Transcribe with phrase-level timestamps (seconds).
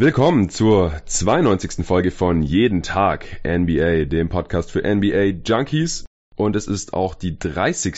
[0.00, 1.84] Willkommen zur 92.
[1.84, 6.04] Folge von Jeden Tag NBA, dem Podcast für NBA Junkies.
[6.36, 7.96] Und es ist auch die 30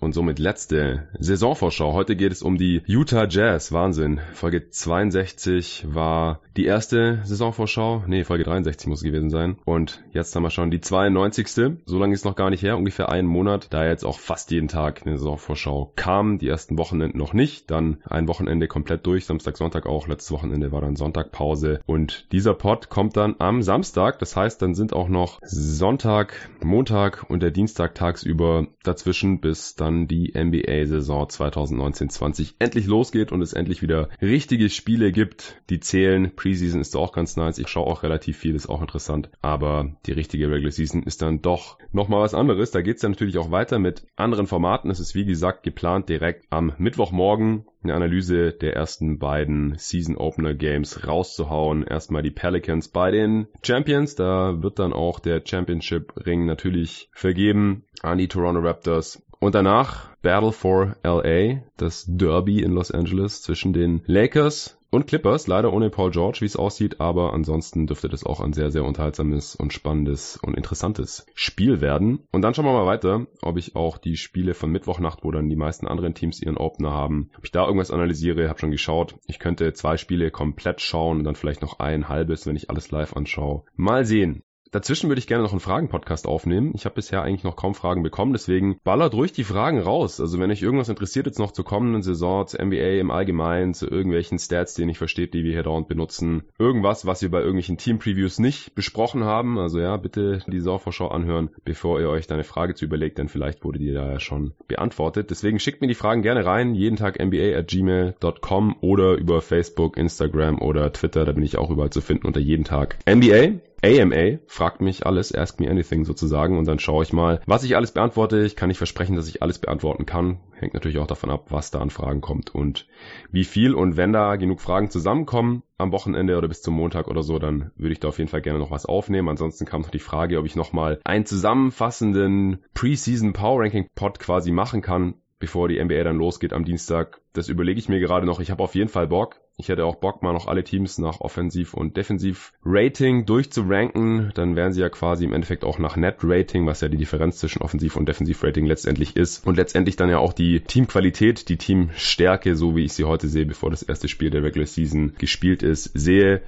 [0.00, 1.92] und somit letzte Saisonvorschau.
[1.92, 3.72] Heute geht es um die Utah Jazz.
[3.72, 4.20] Wahnsinn.
[4.32, 8.04] Folge 62 war die erste Saisonvorschau.
[8.06, 9.58] Nee, Folge 63 muss es gewesen sein.
[9.64, 11.48] Und jetzt haben wir schon die 92.
[11.84, 14.68] So lange ist noch gar nicht her, ungefähr einen Monat, da jetzt auch fast jeden
[14.68, 16.38] Tag eine Saisonvorschau kam.
[16.38, 17.70] Die ersten Wochenenden noch nicht.
[17.70, 19.26] Dann ein Wochenende komplett durch.
[19.26, 20.08] Samstag, Sonntag auch.
[20.08, 21.80] Letztes Wochenende war dann Sonntagpause.
[21.86, 24.18] Und dieser Pod kommt dann am Samstag.
[24.18, 29.87] Das heißt, dann sind auch noch Sonntag, Montag und der Dienstag tagsüber dazwischen bis dann
[29.88, 36.32] dann die NBA-Saison 2019-20 endlich losgeht und es endlich wieder richtige Spiele gibt, die zählen.
[36.34, 37.58] Preseason ist auch ganz nice.
[37.58, 39.30] Ich schaue auch relativ viel, ist auch interessant.
[39.40, 42.70] Aber die richtige Regular Season ist dann doch nochmal was anderes.
[42.70, 44.90] Da geht es ja natürlich auch weiter mit anderen Formaten.
[44.90, 50.54] Es ist wie gesagt geplant direkt am Mittwochmorgen eine Analyse der ersten beiden Season Opener
[50.54, 51.84] Games rauszuhauen.
[51.84, 54.16] Erstmal die Pelicans bei den Champions.
[54.16, 59.22] Da wird dann auch der Championship Ring natürlich vergeben an die Toronto Raptors.
[59.40, 65.46] Und danach Battle for LA, das Derby in Los Angeles zwischen den Lakers und Clippers,
[65.46, 68.84] leider ohne Paul George, wie es aussieht, aber ansonsten dürfte das auch ein sehr, sehr
[68.84, 72.20] unterhaltsames und spannendes und interessantes Spiel werden.
[72.32, 75.48] Und dann schauen wir mal weiter, ob ich auch die Spiele von Mittwochnacht, wo dann
[75.48, 79.16] die meisten anderen Teams ihren Opener haben, ob ich da irgendwas analysiere, habe schon geschaut.
[79.26, 82.90] Ich könnte zwei Spiele komplett schauen und dann vielleicht noch ein halbes, wenn ich alles
[82.90, 83.64] live anschaue.
[83.76, 84.42] Mal sehen.
[84.70, 86.72] Dazwischen würde ich gerne noch einen Fragen-Podcast aufnehmen.
[86.74, 90.20] Ich habe bisher eigentlich noch kaum Fragen bekommen, deswegen ballert ruhig die Fragen raus.
[90.20, 93.88] Also wenn euch irgendwas interessiert jetzt noch zur kommenden Saison, zur NBA im Allgemeinen, zu
[93.88, 97.38] irgendwelchen Stats, die ihr nicht versteht, die wir hier dauernd benutzen, irgendwas, was wir bei
[97.38, 102.34] irgendwelchen Team-Previews nicht besprochen haben, also ja, bitte die Saisonvorschau anhören, bevor ihr euch da
[102.34, 105.30] eine Frage zu überlegt, denn vielleicht wurde die da ja schon beantwortet.
[105.30, 109.96] Deswegen schickt mir die Fragen gerne rein, jeden Tag NBA at gmail.com oder über Facebook,
[109.96, 113.67] Instagram oder Twitter, da bin ich auch überall zu finden unter jeden Tag NBA.
[113.82, 117.76] AMA fragt mich alles, ask me anything sozusagen und dann schaue ich mal, was ich
[117.76, 118.44] alles beantworte.
[118.44, 120.40] Ich kann nicht versprechen, dass ich alles beantworten kann.
[120.54, 122.86] Hängt natürlich auch davon ab, was da an Fragen kommt und
[123.30, 123.74] wie viel.
[123.74, 127.70] Und wenn da genug Fragen zusammenkommen am Wochenende oder bis zum Montag oder so, dann
[127.76, 129.28] würde ich da auf jeden Fall gerne noch was aufnehmen.
[129.28, 134.50] Ansonsten kam noch die Frage, ob ich nochmal einen zusammenfassenden Preseason Power Ranking Pod quasi
[134.50, 137.20] machen kann, bevor die NBA dann losgeht am Dienstag.
[137.32, 138.40] Das überlege ich mir gerade noch.
[138.40, 139.36] Ich habe auf jeden Fall Bock.
[139.60, 144.30] Ich hätte auch Bock, mal noch alle Teams nach Offensiv- und Defensiv-Rating durchzuranken.
[144.34, 147.60] Dann wären sie ja quasi im Endeffekt auch nach Net-Rating, was ja die Differenz zwischen
[147.60, 149.44] Offensiv- und Defensiv-Rating letztendlich ist.
[149.44, 153.46] Und letztendlich dann ja auch die Teamqualität, die Teamstärke, so wie ich sie heute sehe,
[153.46, 156.40] bevor das erste Spiel der Regular Season gespielt ist, sehe.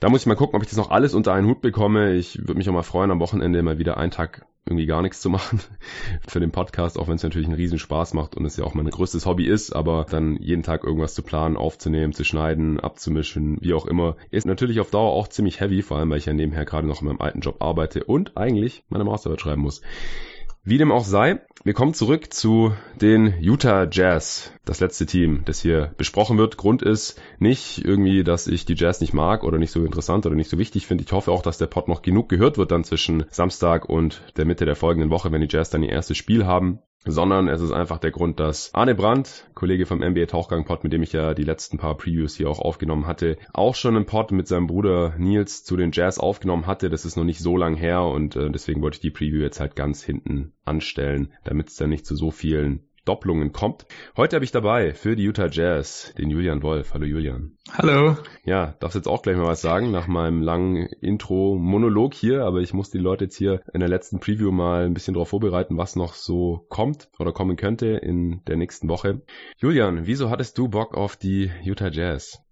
[0.00, 2.14] Da muss ich mal gucken, ob ich das noch alles unter einen Hut bekomme.
[2.14, 5.20] Ich würde mich auch mal freuen, am Wochenende mal wieder einen Tag irgendwie gar nichts
[5.20, 5.60] zu machen
[6.28, 8.74] für den Podcast, auch wenn es natürlich einen riesen Spaß macht und es ja auch
[8.74, 13.58] mein größtes Hobby ist, aber dann jeden Tag irgendwas zu planen, aufzunehmen, zu schneiden, abzumischen,
[13.60, 16.32] wie auch immer, ist natürlich auf Dauer auch ziemlich heavy, vor allem weil ich ja
[16.32, 19.80] nebenher gerade noch in meinem alten Job arbeite und eigentlich meine Masterarbeit schreiben muss.
[20.68, 25.62] Wie dem auch sei, wir kommen zurück zu den Utah Jazz, das letzte Team, das
[25.62, 26.58] hier besprochen wird.
[26.58, 30.36] Grund ist nicht irgendwie, dass ich die Jazz nicht mag oder nicht so interessant oder
[30.36, 31.04] nicht so wichtig finde.
[31.04, 34.44] Ich hoffe auch, dass der Pod noch genug gehört wird dann zwischen Samstag und der
[34.44, 37.72] Mitte der folgenden Woche, wenn die Jazz dann ihr erstes Spiel haben sondern es ist
[37.72, 41.34] einfach der Grund, dass Arne Brandt, Kollege vom NBA Tauchgang Pod, mit dem ich ja
[41.34, 45.14] die letzten paar Previews hier auch aufgenommen hatte, auch schon einen Pod mit seinem Bruder
[45.18, 46.90] Nils zu den Jazz aufgenommen hatte.
[46.90, 49.60] Das ist noch nicht so lang her und äh, deswegen wollte ich die Preview jetzt
[49.60, 53.86] halt ganz hinten anstellen, damit es dann nicht zu so vielen Doppelungen kommt.
[54.18, 56.92] Heute habe ich dabei für die Utah Jazz den Julian Wolf.
[56.92, 57.56] Hallo Julian.
[57.72, 58.18] Hallo.
[58.44, 62.74] Ja, darfst jetzt auch gleich mal was sagen nach meinem langen Intro-Monolog hier, aber ich
[62.74, 65.96] muss die Leute jetzt hier in der letzten Preview mal ein bisschen darauf vorbereiten, was
[65.96, 69.22] noch so kommt oder kommen könnte in der nächsten Woche.
[69.56, 72.42] Julian, wieso hattest du Bock auf die Utah Jazz?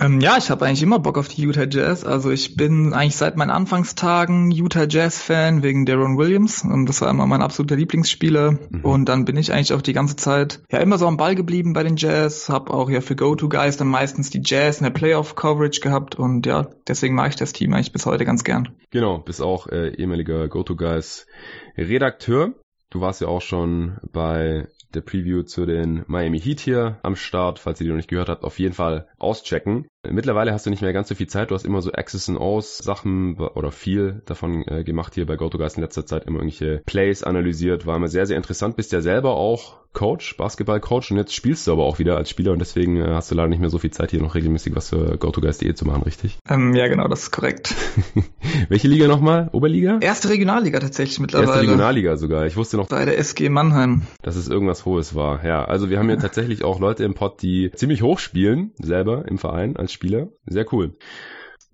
[0.00, 2.02] Ähm, ja, ich habe eigentlich immer Bock auf die Utah Jazz.
[2.04, 6.64] Also ich bin eigentlich seit meinen Anfangstagen Utah Jazz-Fan wegen Daron Williams.
[6.64, 8.58] Und das war immer mein absoluter Lieblingsspieler.
[8.70, 8.84] Mhm.
[8.84, 11.72] Und dann bin ich eigentlich auch die ganze Zeit ja immer so am Ball geblieben
[11.72, 12.48] bei den Jazz.
[12.48, 16.16] Hab auch ja für Go-To-Guys dann meistens die Jazz in der Playoff-Coverage gehabt.
[16.16, 18.70] Und ja, deswegen mag ich das Team eigentlich bis heute ganz gern.
[18.90, 22.54] Genau, bist auch äh, ehemaliger Go-To-Guys-Redakteur.
[22.90, 27.58] Du warst ja auch schon bei der Preview zu den Miami Heat hier am Start.
[27.58, 29.86] Falls ihr die noch nicht gehört habt, auf jeden Fall auschecken.
[30.10, 31.50] Mittlerweile hast du nicht mehr ganz so viel Zeit.
[31.50, 35.36] Du hast immer so Access and O's Sachen oder viel davon äh, gemacht hier bei
[35.36, 36.24] GoToGuys in letzter Zeit.
[36.24, 37.86] Immer irgendwelche Plays analysiert.
[37.86, 38.76] War immer sehr, sehr interessant.
[38.76, 42.52] Bist ja selber auch Coach, Basketball-Coach und jetzt spielst du aber auch wieder als Spieler
[42.52, 44.90] und deswegen äh, hast du leider nicht mehr so viel Zeit hier noch regelmäßig was
[44.90, 46.36] für GoToGuys.de zu machen, richtig?
[46.50, 47.74] Ähm, ja, genau, das ist korrekt.
[48.68, 49.48] Welche Liga nochmal?
[49.52, 49.98] Oberliga?
[50.02, 51.48] Erste Regionalliga tatsächlich mittlerweile.
[51.48, 52.44] Erste Regionalliga sogar.
[52.44, 52.88] Ich wusste noch.
[52.88, 54.02] Bei der SG Mannheim.
[54.20, 55.42] Dass es irgendwas Hohes war.
[55.46, 59.24] Ja, also wir haben hier tatsächlich auch Leute im Pod, die ziemlich hoch spielen, selber
[59.26, 60.28] im Verein als Spieler.
[60.46, 60.96] Sehr cool.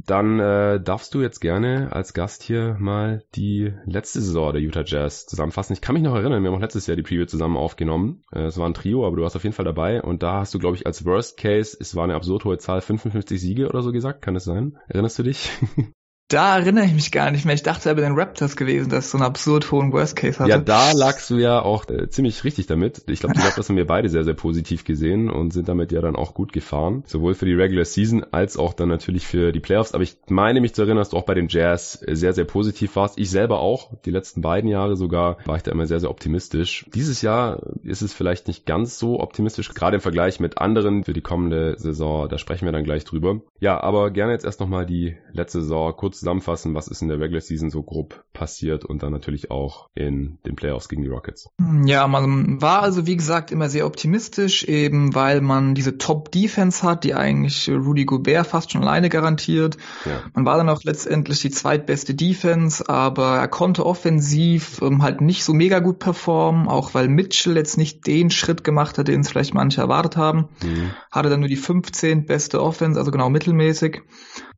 [0.06, 4.82] Dann äh, darfst du jetzt gerne als Gast hier mal die letzte Saison der Utah
[4.84, 5.74] Jazz zusammenfassen.
[5.74, 8.22] Ich kann mich noch erinnern, wir haben auch letztes Jahr die Preview zusammen aufgenommen.
[8.32, 10.02] Äh, es war ein Trio, aber du warst auf jeden Fall dabei.
[10.02, 12.80] Und da hast du, glaube ich, als Worst Case, es war eine absurd hohe Zahl,
[12.80, 14.22] 55 Siege oder so gesagt.
[14.22, 14.76] Kann es sein?
[14.88, 15.50] Erinnerst du dich?
[16.32, 17.54] Da erinnere ich mich gar nicht mehr.
[17.54, 20.48] Ich dachte, er bei den Raptors gewesen, dass so einen absurd hohen Worst Case hatte.
[20.48, 23.02] Ja, da lagst du ja auch äh, ziemlich richtig damit.
[23.06, 26.00] Ich glaube, die Raptors haben wir beide sehr, sehr positiv gesehen und sind damit ja
[26.00, 27.04] dann auch gut gefahren.
[27.06, 29.92] Sowohl für die Regular Season als auch dann natürlich für die Playoffs.
[29.92, 32.96] Aber ich meine mich zu erinnern, dass du auch bei den Jazz sehr, sehr positiv
[32.96, 33.18] warst.
[33.18, 33.90] Ich selber auch.
[34.06, 36.86] Die letzten beiden Jahre sogar war ich da immer sehr, sehr optimistisch.
[36.94, 41.12] Dieses Jahr ist es vielleicht nicht ganz so optimistisch, gerade im Vergleich mit anderen für
[41.12, 42.26] die kommende Saison.
[42.30, 43.42] Da sprechen wir dann gleich drüber.
[43.60, 47.18] Ja, aber gerne jetzt erst nochmal die letzte Saison kurz zusammenfassen, was ist in der
[47.18, 51.50] Regular Season so grob passiert und dann natürlich auch in den Playoffs gegen die Rockets.
[51.84, 57.02] Ja, man war also wie gesagt immer sehr optimistisch, eben weil man diese Top-Defense hat,
[57.02, 59.76] die eigentlich Rudy Gobert fast schon alleine garantiert.
[60.04, 60.22] Ja.
[60.32, 65.42] Man war dann auch letztendlich die zweitbeste Defense, aber er konnte offensiv ähm, halt nicht
[65.42, 69.28] so mega gut performen, auch weil Mitchell jetzt nicht den Schritt gemacht hat, den es
[69.28, 70.48] vielleicht manche erwartet haben.
[70.62, 70.90] Mhm.
[71.10, 74.02] Hatte dann nur die 15 beste Offense, also genau mittelmäßig.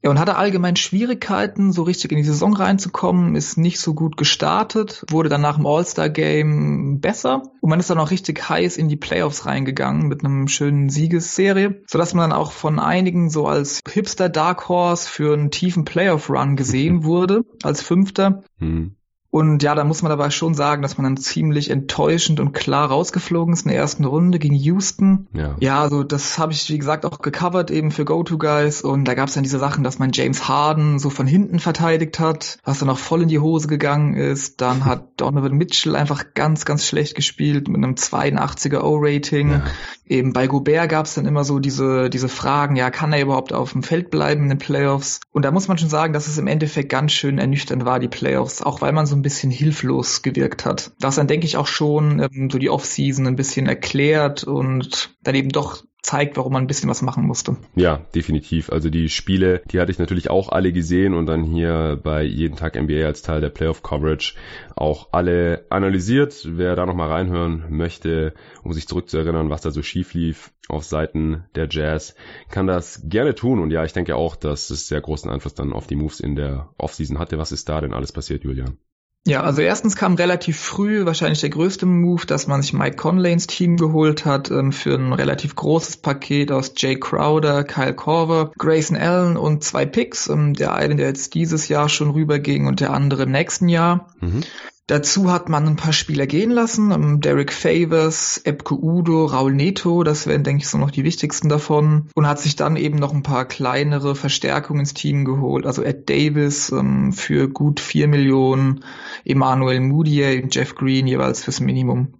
[0.05, 4.19] Ja, und hatte allgemein Schwierigkeiten, so richtig in die Saison reinzukommen, ist nicht so gut
[4.19, 8.91] gestartet, wurde dann nach dem All-Star-Game besser und man ist dann auch richtig heiß in
[8.91, 13.81] die Playoffs reingegangen mit einem schönen Siegesserie, sodass man dann auch von einigen so als
[13.91, 18.45] Hipster Dark Horse für einen tiefen Playoff-Run gesehen wurde, als Fünfter.
[18.59, 18.97] Hm.
[19.35, 22.89] Und ja, da muss man aber schon sagen, dass man dann ziemlich enttäuschend und klar
[22.89, 25.27] rausgeflogen ist in der ersten Runde gegen Houston.
[25.33, 28.83] Ja, ja also das habe ich, wie gesagt, auch gecovert eben für Go-To-Guys.
[28.83, 32.21] Und da gab es dann diese Sachen, dass man James Harden so von hinten verteidigt
[32.21, 34.61] hat, was dann auch voll in die Hose gegangen ist.
[34.61, 39.51] Dann hat Donovan Mitchell einfach ganz, ganz schlecht gespielt mit einem 82er O-Rating.
[39.51, 39.65] Ja.
[40.07, 43.53] Eben bei Gobert gab es dann immer so diese, diese Fragen, ja, kann er überhaupt
[43.53, 45.19] auf dem Feld bleiben in den Playoffs?
[45.33, 48.09] Und da muss man schon sagen, dass es im Endeffekt ganz schön ernüchternd war, die
[48.09, 50.93] Playoffs, auch weil man so ein bisschen hilflos gewirkt hat.
[51.00, 55.35] Das dann, denke ich, auch schon ähm, so die Offseason ein bisschen erklärt und dann
[55.35, 57.56] eben doch zeigt, warum man ein bisschen was machen musste.
[57.75, 58.71] Ja, definitiv.
[58.71, 62.56] Also die Spiele, die hatte ich natürlich auch alle gesehen und dann hier bei jeden
[62.56, 64.35] Tag NBA als Teil der Playoff Coverage
[64.76, 66.47] auch alle analysiert.
[66.47, 71.44] Wer da nochmal reinhören möchte, um sich zurückzuerinnern, was da so schief lief auf Seiten
[71.55, 72.15] der Jazz,
[72.50, 73.59] kann das gerne tun.
[73.59, 76.37] Und ja, ich denke auch, dass es sehr großen Einfluss dann auf die Moves in
[76.37, 77.38] der Offseason hatte.
[77.38, 78.79] Was ist da denn alles passiert, Julian?
[79.26, 83.32] Ja, also erstens kam relativ früh wahrscheinlich der größte Move, dass man sich Mike Conley
[83.32, 88.53] ins Team geholt hat ähm, für ein relativ großes Paket aus Jay Crowder, Kyle Korver,
[88.59, 90.29] Grayson Allen und zwei Picks.
[90.29, 94.11] Ähm, der eine, der jetzt dieses Jahr schon rüberging und der andere im nächsten Jahr.
[94.21, 94.43] Mhm.
[94.87, 96.91] Dazu hat man ein paar Spieler gehen lassen.
[96.91, 101.49] Ähm, Derek Favors, Epke Udo, Raul Neto, das wären, denke ich, so noch die wichtigsten
[101.49, 102.11] davon.
[102.15, 105.65] Und hat sich dann eben noch ein paar kleinere Verstärkungen ins Team geholt.
[105.65, 108.85] Also Ed Davis ähm, für gut vier Millionen,
[109.25, 112.13] Emmanuel Moutier, Jeff Green jeweils fürs Minimum.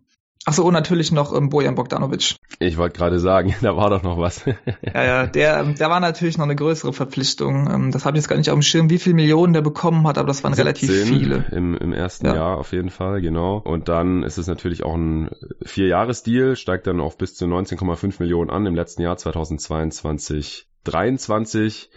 [0.47, 2.37] Achso, und natürlich noch ähm, Bojan Bogdanovic.
[2.59, 4.45] Ich wollte gerade sagen, da war doch noch was.
[4.95, 7.71] ja, ja, der, ähm, der war natürlich noch eine größere Verpflichtung.
[7.71, 10.07] Ähm, das habe ich jetzt gar nicht auf dem Schirm, wie viele Millionen der bekommen
[10.07, 11.47] hat, aber das waren relativ viele.
[11.51, 12.35] Im, im ersten ja.
[12.35, 13.57] Jahr auf jeden Fall, genau.
[13.57, 15.31] Und dann ist es natürlich auch ein
[15.65, 20.67] Vier-Jahres-Deal, steigt dann auf bis zu 19,5 Millionen an im letzten Jahr 2022.
[20.85, 21.91] 23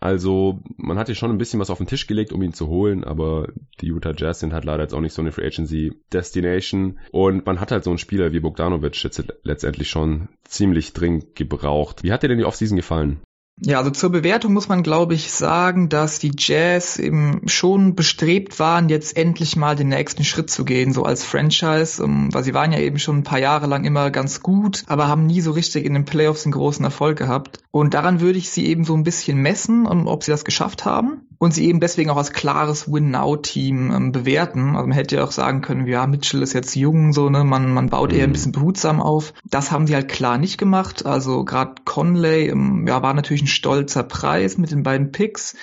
[0.00, 2.68] also man hat hier schon ein bisschen was auf den Tisch gelegt, um ihn zu
[2.68, 3.48] holen, aber
[3.80, 6.98] die Utah Jazz sind halt leider jetzt auch nicht so eine Free Agency Destination.
[7.12, 12.02] Und man hat halt so einen Spieler wie Bogdanovic jetzt letztendlich schon ziemlich dringend gebraucht.
[12.02, 13.20] Wie hat dir denn die Offseason gefallen?
[13.58, 18.58] Ja, also zur Bewertung muss man, glaube ich, sagen, dass die Jazz eben schon bestrebt
[18.58, 22.52] waren, jetzt endlich mal den nächsten Schritt zu gehen, so als Franchise, um, weil sie
[22.52, 25.52] waren ja eben schon ein paar Jahre lang immer ganz gut, aber haben nie so
[25.52, 27.60] richtig in den Playoffs einen großen Erfolg gehabt.
[27.70, 30.84] Und daran würde ich sie eben so ein bisschen messen, um, ob sie das geschafft
[30.84, 34.76] haben und sie eben deswegen auch als klares Win-Now-Team ähm, bewerten.
[34.76, 37.72] Also man hätte ja auch sagen können, ja, Mitchell ist jetzt jung, so, ne, man,
[37.72, 38.34] man baut eher ein mhm.
[38.34, 39.34] bisschen behutsam auf.
[39.44, 41.04] Das haben sie halt klar nicht gemacht.
[41.04, 45.56] Also gerade Conley, ähm, ja, war natürlich ein stolzer Preis mit den beiden Picks.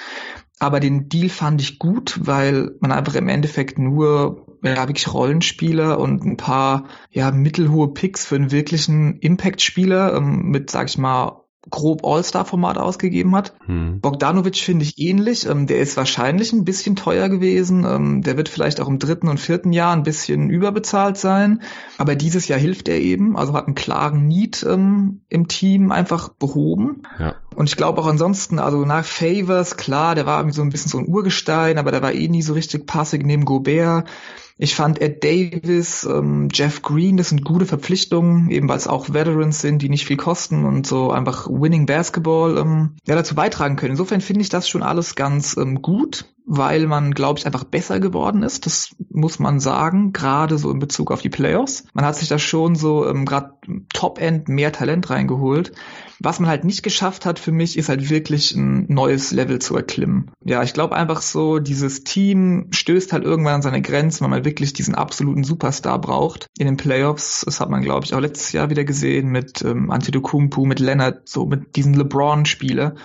[0.60, 6.00] Aber den Deal fand ich gut, weil man einfach im Endeffekt nur ja, wirklich Rollenspieler
[6.00, 11.43] und ein paar ja mittelhohe Picks für einen wirklichen Impact-Spieler ähm, mit, sag ich mal,
[11.70, 13.54] grob All-Star-Format ausgegeben hat.
[13.66, 14.02] Hm.
[14.02, 15.48] Bogdanovic finde ich ähnlich.
[15.48, 17.86] Ähm, der ist wahrscheinlich ein bisschen teuer gewesen.
[17.86, 21.62] Ähm, der wird vielleicht auch im dritten und vierten Jahr ein bisschen überbezahlt sein.
[21.98, 23.38] Aber dieses Jahr hilft er eben.
[23.38, 27.04] Also hat einen klaren Need ähm, im Team einfach behoben.
[27.18, 27.36] Ja.
[27.56, 30.92] Und ich glaube auch ansonsten, also nach Favors, klar, der war irgendwie so ein bisschen
[30.92, 34.08] so ein Urgestein, aber der war eh nie so richtig passig neben Gobert.
[34.58, 39.14] Ich fand Ed Davis, ähm, Jeff Green, das sind gute Verpflichtungen, eben weil es auch
[39.14, 43.76] Veterans sind, die nicht viel kosten und so einfach Winning Basketball ähm, ja, dazu beitragen
[43.76, 43.92] können.
[43.92, 48.00] Insofern finde ich das schon alles ganz ähm, gut weil man, glaube ich, einfach besser
[48.00, 48.66] geworden ist.
[48.66, 51.86] Das muss man sagen, gerade so in Bezug auf die Playoffs.
[51.94, 53.54] Man hat sich da schon so ähm, gerade
[53.94, 55.72] Top-End mehr Talent reingeholt.
[56.20, 59.76] Was man halt nicht geschafft hat für mich, ist halt wirklich ein neues Level zu
[59.76, 60.32] erklimmen.
[60.44, 64.46] Ja, ich glaube einfach so, dieses Team stößt halt irgendwann an seine Grenzen, weil man
[64.46, 67.44] wirklich diesen absoluten Superstar braucht in den Playoffs.
[67.46, 71.28] Das hat man, glaube ich, auch letztes Jahr wieder gesehen mit ähm, Antetokounmpo, mit Leonard,
[71.28, 72.96] so mit diesen LeBron-Spiele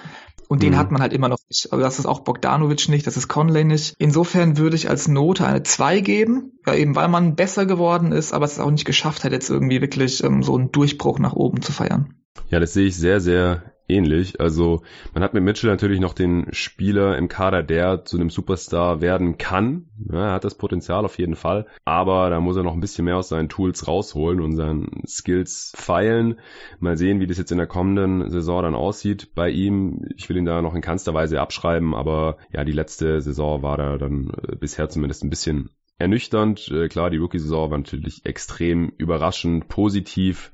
[0.48, 0.78] und den mhm.
[0.78, 1.72] hat man halt immer noch nicht.
[1.72, 3.94] Also das ist auch Bogdanovic nicht, das ist Conley nicht.
[3.98, 6.58] Insofern würde ich als Note eine 2 geben.
[6.66, 9.80] Ja, eben weil man besser geworden ist, aber es auch nicht geschafft hat, jetzt irgendwie
[9.80, 12.14] wirklich ähm, so einen Durchbruch nach oben zu feiern.
[12.50, 14.40] Ja, das sehe ich sehr, sehr ähnlich.
[14.40, 14.82] Also
[15.14, 19.38] man hat mit Mitchell natürlich noch den Spieler im Kader, der zu einem Superstar werden
[19.38, 19.86] kann.
[20.10, 23.04] Ja, er hat das Potenzial auf jeden Fall, aber da muss er noch ein bisschen
[23.04, 26.40] mehr aus seinen Tools rausholen und seinen Skills feilen.
[26.80, 30.06] Mal sehen, wie das jetzt in der kommenden Saison dann aussieht bei ihm.
[30.16, 33.76] Ich will ihn da noch in keinster Weise abschreiben, aber ja, die letzte Saison war
[33.76, 36.70] da dann äh, bisher zumindest ein bisschen ernüchternd.
[36.70, 40.52] Äh, klar, die Rookie-Saison war natürlich extrem überraschend, positiv.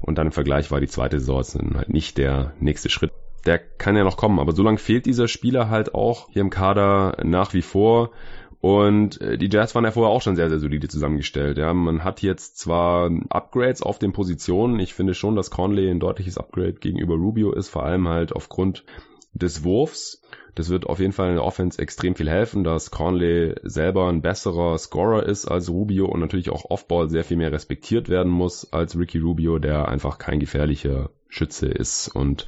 [0.00, 3.12] Und dann im Vergleich war die zweite Saison halt nicht der nächste Schritt.
[3.46, 6.50] Der kann ja noch kommen, aber so lange fehlt dieser Spieler halt auch hier im
[6.50, 8.12] Kader nach wie vor.
[8.60, 11.58] Und äh, die Jazz waren ja vorher auch schon sehr, sehr solide zusammengestellt.
[11.58, 14.78] Ja, man hat jetzt zwar Upgrades auf den Positionen.
[14.78, 18.84] Ich finde schon, dass Conley ein deutliches Upgrade gegenüber Rubio ist, vor allem halt aufgrund
[19.32, 20.21] des Wurfs.
[20.54, 24.20] Das wird auf jeden Fall in der Offense extrem viel helfen, dass Conley selber ein
[24.20, 28.70] besserer Scorer ist als Rubio und natürlich auch Offball sehr viel mehr respektiert werden muss
[28.72, 32.46] als Ricky Rubio, der einfach kein gefährlicher Schütze ist und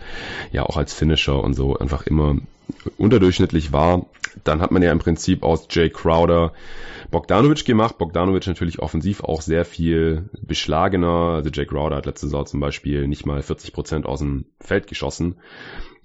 [0.53, 2.37] ja auch als Finisher und so einfach immer
[2.99, 4.05] unterdurchschnittlich war.
[4.43, 6.53] Dann hat man ja im Prinzip aus Jay Crowder
[7.11, 7.97] Bogdanovic gemacht.
[7.97, 11.37] Bogdanovic natürlich offensiv auch sehr viel beschlagener.
[11.37, 14.89] Also Jay Crowder hat letzte Saison zum Beispiel nicht mal 40 Prozent aus dem Feld
[14.89, 15.37] geschossen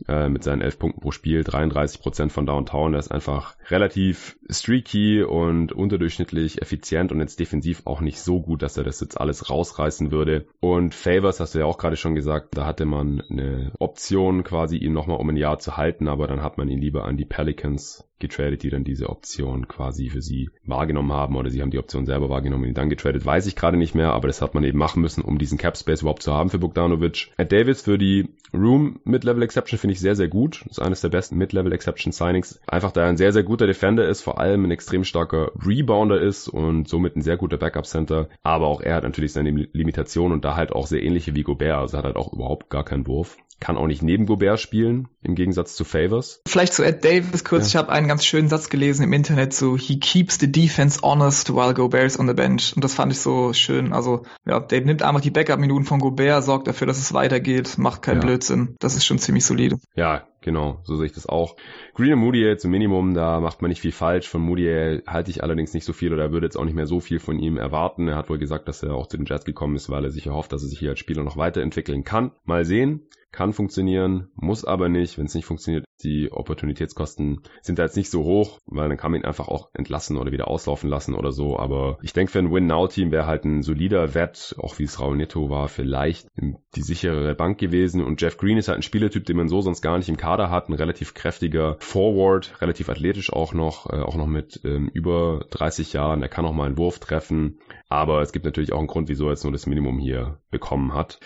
[0.08, 2.94] äh, mit seinen 11 Punkten pro Spiel, 33 Prozent von Downtown.
[2.94, 8.62] Der ist einfach relativ streaky und unterdurchschnittlich effizient und jetzt defensiv auch nicht so gut,
[8.62, 10.48] dass er das jetzt alles rausreißen würde.
[10.60, 14.77] Und Favors, hast du ja auch gerade schon gesagt, da hatte man eine Option quasi,
[14.77, 17.25] ihn nochmal um ein Jahr zu halten, aber dann hat man ihn lieber an die
[17.25, 21.79] Pelicans getradet, die dann diese Option quasi für sie wahrgenommen haben oder sie haben die
[21.79, 24.63] Option selber wahrgenommen und dann getradet, weiß ich gerade nicht mehr, aber das hat man
[24.63, 27.31] eben machen müssen, um diesen Cap Space überhaupt zu haben für Bogdanovic.
[27.38, 30.61] Ed Davis für die Room Mid-Level Exception finde ich sehr, sehr gut.
[30.67, 32.59] Das ist eines der besten Mid-Level Exception Signings.
[32.67, 36.19] Einfach da er ein sehr, sehr guter Defender ist, vor allem ein extrem starker Rebounder
[36.19, 38.29] ist und somit ein sehr guter Backup Center.
[38.43, 41.77] Aber auch er hat natürlich seine Limitationen und da halt auch sehr ähnliche wie Gobert.
[41.77, 45.35] Also hat halt auch überhaupt gar keinen Wurf kann auch nicht neben Gobert spielen, im
[45.35, 46.41] Gegensatz zu Favors.
[46.47, 47.63] Vielleicht zu Ed Davis kurz.
[47.63, 47.67] Ja.
[47.67, 51.53] Ich habe einen ganz schönen Satz gelesen im Internet, so he keeps the defense honest
[51.53, 52.73] while Gobert is on the bench.
[52.75, 53.93] Und das fand ich so schön.
[53.93, 58.01] Also ja, Dave nimmt einfach die Backup-Minuten von Gobert, sorgt dafür, dass es weitergeht, macht
[58.01, 58.27] keinen ja.
[58.27, 58.75] Blödsinn.
[58.79, 59.77] Das ist schon ziemlich solide.
[59.95, 61.55] Ja, genau, so sehe ich das auch.
[61.95, 64.29] Green und Moody zum Minimum, da macht man nicht viel falsch.
[64.29, 67.01] Von Moody halte ich allerdings nicht so viel oder würde jetzt auch nicht mehr so
[67.01, 68.07] viel von ihm erwarten.
[68.07, 70.27] Er hat wohl gesagt, dass er auch zu den Jazz gekommen ist, weil er sich
[70.27, 72.31] erhofft, dass er sich hier als Spieler noch weiterentwickeln kann.
[72.45, 75.17] Mal sehen kann funktionieren, muss aber nicht.
[75.17, 79.12] Wenn es nicht funktioniert, die Opportunitätskosten sind da jetzt nicht so hoch, weil dann kann
[79.12, 81.59] man ihn einfach auch entlassen oder wieder auslaufen lassen oder so.
[81.59, 85.17] Aber ich denke, für ein Win-Now-Team wäre halt ein solider Wett, auch wie es Raul
[85.17, 86.27] Neto war, vielleicht
[86.75, 88.03] die sicherere Bank gewesen.
[88.03, 90.50] Und Jeff Green ist halt ein Spielertyp, den man so sonst gar nicht im Kader
[90.50, 90.69] hat.
[90.69, 95.93] Ein relativ kräftiger Forward, relativ athletisch auch noch, äh, auch noch mit ähm, über 30
[95.93, 96.21] Jahren.
[96.21, 97.59] Er kann auch mal einen Wurf treffen.
[97.89, 100.93] Aber es gibt natürlich auch einen Grund, wieso er jetzt nur das Minimum hier bekommen
[100.93, 101.19] hat.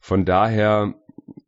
[0.00, 0.94] Von daher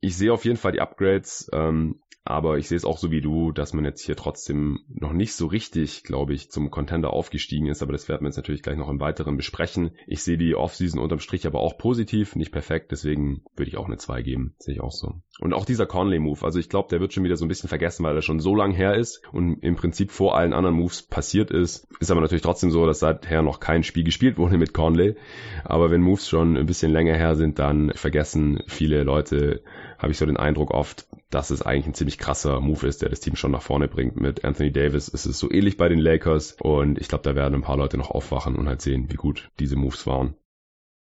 [0.02, 1.49] ich sehe auf jeden Fall die Upgrades.
[1.54, 5.12] Ähm, aber ich sehe es auch so wie du, dass man jetzt hier trotzdem noch
[5.12, 7.82] nicht so richtig, glaube ich, zum Contender aufgestiegen ist.
[7.82, 9.90] Aber das werden wir jetzt natürlich gleich noch im Weiteren besprechen.
[10.06, 12.92] Ich sehe die Offseason unterm Strich aber auch positiv, nicht perfekt.
[12.92, 14.54] Deswegen würde ich auch eine 2 geben.
[14.59, 15.14] Sehe ich auch so.
[15.40, 16.44] Und auch dieser Conley-Move.
[16.44, 18.54] Also ich glaube, der wird schon wieder so ein bisschen vergessen, weil er schon so
[18.54, 21.88] lang her ist und im Prinzip vor allen anderen Moves passiert ist.
[21.99, 25.16] Ist aber natürlich trotzdem so, dass seither noch kein Spiel gespielt wurde mit Conley.
[25.64, 29.64] Aber wenn Moves schon ein bisschen länger her sind, dann vergessen viele Leute,
[30.02, 33.09] habe ich so den Eindruck oft, dass es eigentlich ein ziemlich krasser Move ist, der
[33.09, 34.21] das Team schon nach vorne bringt.
[34.21, 37.54] Mit Anthony Davis ist es so ähnlich bei den Lakers und ich glaube, da werden
[37.54, 40.35] ein paar Leute noch aufwachen und halt sehen, wie gut diese Moves waren.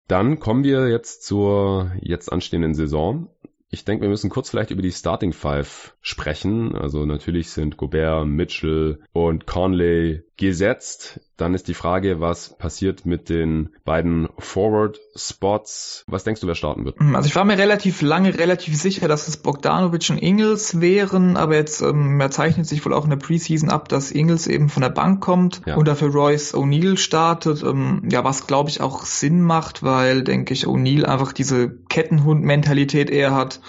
[0.09, 3.29] Dann kommen wir jetzt zur jetzt anstehenden Saison.
[3.69, 6.75] Ich denke, wir müssen kurz vielleicht über die Starting Five sprechen.
[6.75, 11.21] Also natürlich sind Gobert, Mitchell und Conley gesetzt.
[11.37, 16.05] Dann ist die Frage, was passiert mit den beiden Forward-Spots?
[16.07, 16.99] Was denkst du, wer starten wird?
[16.99, 21.37] Hm, also ich war mir relativ lange relativ sicher, dass es Bogdanovic und Ingels wären,
[21.37, 24.83] aber jetzt ähm, zeichnet sich wohl auch in der Preseason ab, dass Ingels eben von
[24.83, 25.77] der Bank kommt ja.
[25.77, 27.63] und dafür Royce O'Neill startet.
[27.63, 33.11] Ähm, ja, was glaube ich auch Sinn macht, weil, denke ich, O'Neill einfach diese Kettenhund-Mentalität
[33.11, 33.61] eher hat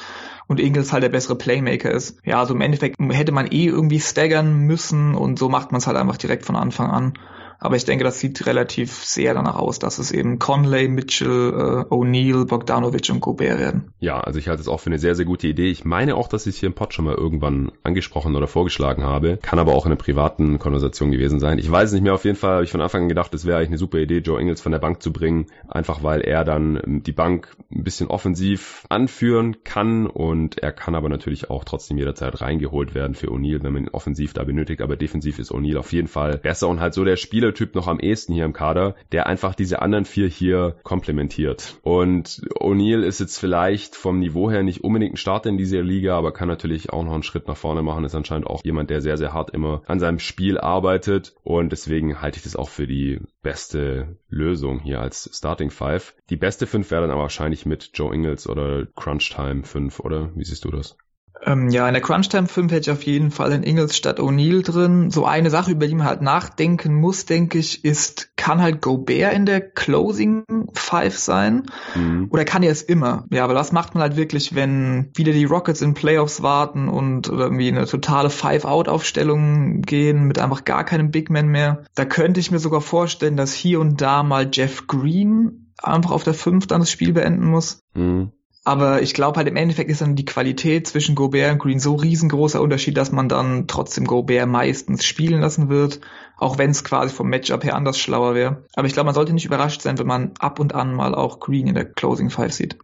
[0.47, 2.17] und Ingles halt der bessere Playmaker ist.
[2.23, 5.87] Ja, also im Endeffekt hätte man eh irgendwie staggern müssen und so macht man es
[5.87, 7.13] halt einfach direkt von Anfang an.
[7.59, 11.93] Aber ich denke, das sieht relativ sehr danach aus, dass es eben Conley, Mitchell, äh,
[11.93, 13.93] O'Neill, Bogdanovic und Gobert werden.
[13.99, 15.69] Ja, also ich halte es auch für eine sehr, sehr gute Idee.
[15.69, 19.03] Ich meine auch, dass ich es hier im Pod schon mal irgendwann angesprochen oder vorgeschlagen
[19.03, 19.37] habe.
[19.41, 21.57] Kann aber auch in einer privaten Konversation gewesen sein.
[21.57, 22.13] Ich weiß nicht mehr.
[22.13, 24.19] Auf jeden Fall habe ich von Anfang an gedacht, es wäre eigentlich eine super Idee,
[24.19, 25.47] Joe Ingles von der Bank zu bringen.
[25.67, 31.09] Einfach weil er dann die Bank ein bisschen offensiv anführen kann und er kann aber
[31.09, 34.81] natürlich auch trotzdem jederzeit reingeholt werden für O'Neill, wenn man ihn offensiv da benötigt.
[34.81, 37.87] Aber defensiv ist O'Neill auf jeden Fall besser und halt so der Spieler, Spielertyp noch
[37.87, 41.77] am ehesten hier im Kader, der einfach diese anderen vier hier komplementiert.
[41.81, 46.17] Und O'Neill ist jetzt vielleicht vom Niveau her nicht unbedingt ein Starter in dieser Liga,
[46.17, 48.03] aber kann natürlich auch noch einen Schritt nach vorne machen.
[48.03, 51.35] Ist anscheinend auch jemand, der sehr, sehr hart immer an seinem Spiel arbeitet.
[51.43, 56.15] Und deswegen halte ich das auch für die beste Lösung hier als Starting Five.
[56.29, 60.31] Die beste fünf wäre dann aber wahrscheinlich mit Joe Ingles oder Crunch Time 5, oder?
[60.35, 60.97] Wie siehst du das?
[61.43, 64.19] Ähm, ja, in der Crunch Time 5 hätte ich auf jeden Fall in Ingles statt
[64.19, 65.11] O'Neill drin.
[65.11, 69.33] So eine Sache, über die man halt nachdenken muss, denke ich, ist, kann halt Gobert
[69.33, 71.63] in der Closing 5 sein?
[71.95, 72.27] Mhm.
[72.31, 73.25] Oder kann er es immer?
[73.31, 77.27] Ja, aber was macht man halt wirklich, wenn wieder die Rockets in Playoffs warten und
[77.27, 81.83] irgendwie eine totale Five-Out-Aufstellung gehen mit einfach gar keinem Big Man mehr?
[81.95, 86.23] Da könnte ich mir sogar vorstellen, dass hier und da mal Jeff Green einfach auf
[86.23, 87.81] der 5 dann das Spiel beenden muss.
[87.93, 88.31] Mhm.
[88.67, 91.95] Aber ich glaube halt im Endeffekt ist dann die Qualität zwischen Gobert und Green so
[91.95, 96.01] riesengroßer Unterschied, dass man dann trotzdem Gobert meistens spielen lassen wird,
[96.35, 98.65] auch wenn es quasi vom Matchup her anders schlauer wäre.
[98.75, 101.39] Aber ich glaube, man sollte nicht überrascht sein, wenn man ab und an mal auch
[101.39, 102.77] Green in der Closing Five sieht.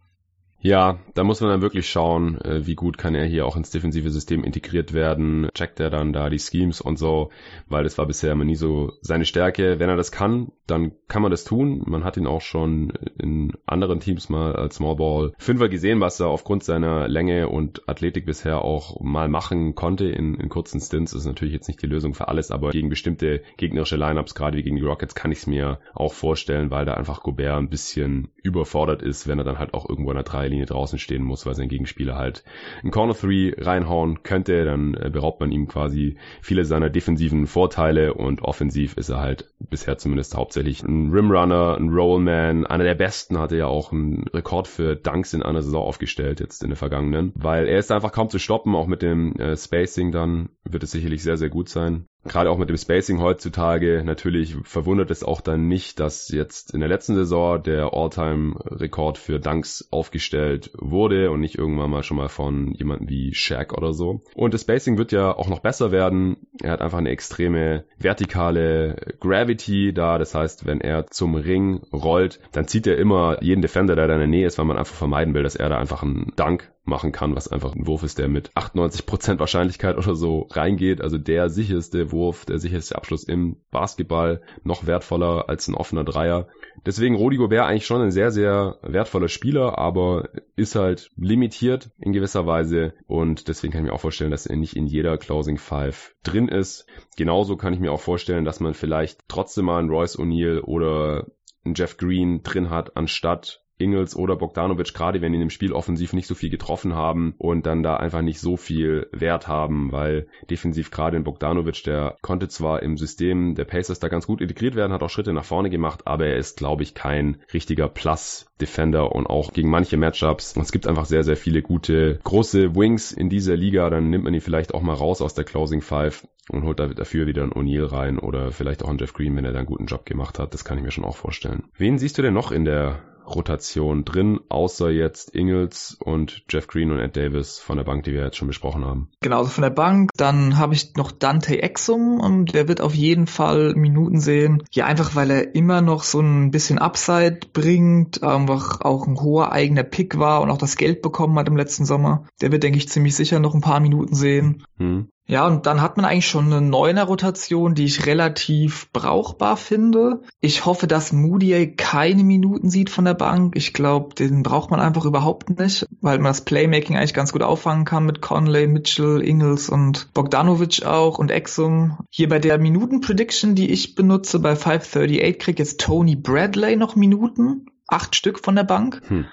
[0.64, 3.68] Ja, da muss man dann wirklich schauen, äh, wie gut kann er hier auch ins
[3.68, 5.50] defensive System integriert werden.
[5.52, 7.30] Checkt er dann da die Schemes und so,
[7.68, 9.78] weil das war bisher immer nie so seine Stärke.
[9.78, 11.82] Wenn er das kann, dann kann man das tun.
[11.86, 16.18] Man hat ihn auch schon in anderen Teams mal als Small Ball Fünfer gesehen, was
[16.20, 21.12] er aufgrund seiner Länge und Athletik bisher auch mal machen konnte in, in kurzen Stints.
[21.12, 24.56] Das ist natürlich jetzt nicht die Lösung für alles, aber gegen bestimmte gegnerische Lineups, gerade
[24.56, 27.68] wie gegen die Rockets, kann ich es mir auch vorstellen, weil da einfach Gobert ein
[27.68, 31.22] bisschen überfordert ist, wenn er dann halt auch irgendwo in der Dreilinie Linie draußen stehen
[31.22, 32.44] muss, weil sein Gegenspieler halt
[32.82, 38.14] ein Corner 3 reinhauen könnte, dann äh, beraubt man ihm quasi viele seiner defensiven Vorteile
[38.14, 43.38] und offensiv ist er halt bisher zumindest hauptsächlich ein Rimrunner, ein Rollman, einer der besten,
[43.38, 47.32] hatte ja auch einen Rekord für Dunks in einer Saison aufgestellt, jetzt in der vergangenen,
[47.34, 50.90] weil er ist einfach kaum zu stoppen, auch mit dem äh, Spacing dann wird es
[50.90, 55.40] sicherlich sehr, sehr gut sein gerade auch mit dem Spacing heutzutage, natürlich verwundert es auch
[55.40, 61.40] dann nicht, dass jetzt in der letzten Saison der All-Time-Rekord für Dunks aufgestellt wurde und
[61.40, 64.22] nicht irgendwann mal schon mal von jemandem wie Shaq oder so.
[64.34, 66.36] Und das Spacing wird ja auch noch besser werden.
[66.62, 70.18] Er hat einfach eine extreme vertikale Gravity da.
[70.18, 74.14] Das heißt, wenn er zum Ring rollt, dann zieht er immer jeden Defender, der da
[74.14, 76.73] in der Nähe ist, weil man einfach vermeiden will, dass er da einfach einen Dunk
[76.84, 81.00] machen kann, was einfach ein Wurf ist, der mit 98% Wahrscheinlichkeit oder so reingeht.
[81.00, 86.48] Also der sicherste Wurf, der sicherste Abschluss im Basketball, noch wertvoller als ein offener Dreier.
[86.84, 92.12] Deswegen Rodi Gobert eigentlich schon ein sehr, sehr wertvoller Spieler, aber ist halt limitiert in
[92.12, 95.56] gewisser Weise und deswegen kann ich mir auch vorstellen, dass er nicht in jeder Closing
[95.56, 96.86] Five drin ist.
[97.16, 101.26] Genauso kann ich mir auch vorstellen, dass man vielleicht trotzdem mal einen Royce O'Neill oder
[101.64, 105.72] einen Jeff Green drin hat, anstatt Ingels oder Bogdanovic, gerade wenn die in dem Spiel
[105.72, 109.90] offensiv nicht so viel getroffen haben und dann da einfach nicht so viel Wert haben,
[109.92, 114.40] weil defensiv gerade in Bogdanovic, der konnte zwar im System der Pacers da ganz gut
[114.40, 117.88] integriert werden, hat auch Schritte nach vorne gemacht, aber er ist, glaube ich, kein richtiger
[117.88, 120.56] Plus-Defender und auch gegen manche Matchups.
[120.56, 124.34] Es gibt einfach sehr, sehr viele gute, große Wings in dieser Liga, dann nimmt man
[124.34, 127.90] ihn vielleicht auch mal raus aus der Closing Five und holt dafür wieder einen O'Neill
[127.90, 130.54] rein oder vielleicht auch einen Jeff Green, wenn er da einen guten Job gemacht hat.
[130.54, 131.64] Das kann ich mir schon auch vorstellen.
[131.76, 136.90] Wen siehst du denn noch in der Rotation drin, außer jetzt Ingles und Jeff Green
[136.90, 139.08] und Ed Davis von der Bank, die wir jetzt schon besprochen haben.
[139.20, 140.10] Genau, also von der Bank.
[140.16, 144.62] Dann habe ich noch Dante Exum und der wird auf jeden Fall Minuten sehen.
[144.72, 149.52] Ja, einfach weil er immer noch so ein bisschen Upside bringt, einfach auch ein hoher
[149.52, 152.26] eigener Pick war und auch das Geld bekommen hat im letzten Sommer.
[152.40, 154.64] Der wird, denke ich, ziemlich sicher noch ein paar Minuten sehen.
[154.78, 155.08] Hm.
[155.26, 160.20] Ja, und dann hat man eigentlich schon eine Neuner-Rotation, die ich relativ brauchbar finde.
[160.40, 163.56] Ich hoffe, dass Moody keine Minuten sieht von der Bank.
[163.56, 167.42] Ich glaube, den braucht man einfach überhaupt nicht, weil man das Playmaking eigentlich ganz gut
[167.42, 171.98] auffangen kann mit Conley, Mitchell, Ingles und Bogdanovic auch und Exum.
[172.10, 177.66] Hier bei der Minuten-Prediction, die ich benutze bei 538, kriegt jetzt Tony Bradley noch Minuten.
[177.88, 179.00] Acht Stück von der Bank.
[179.06, 179.26] Hm.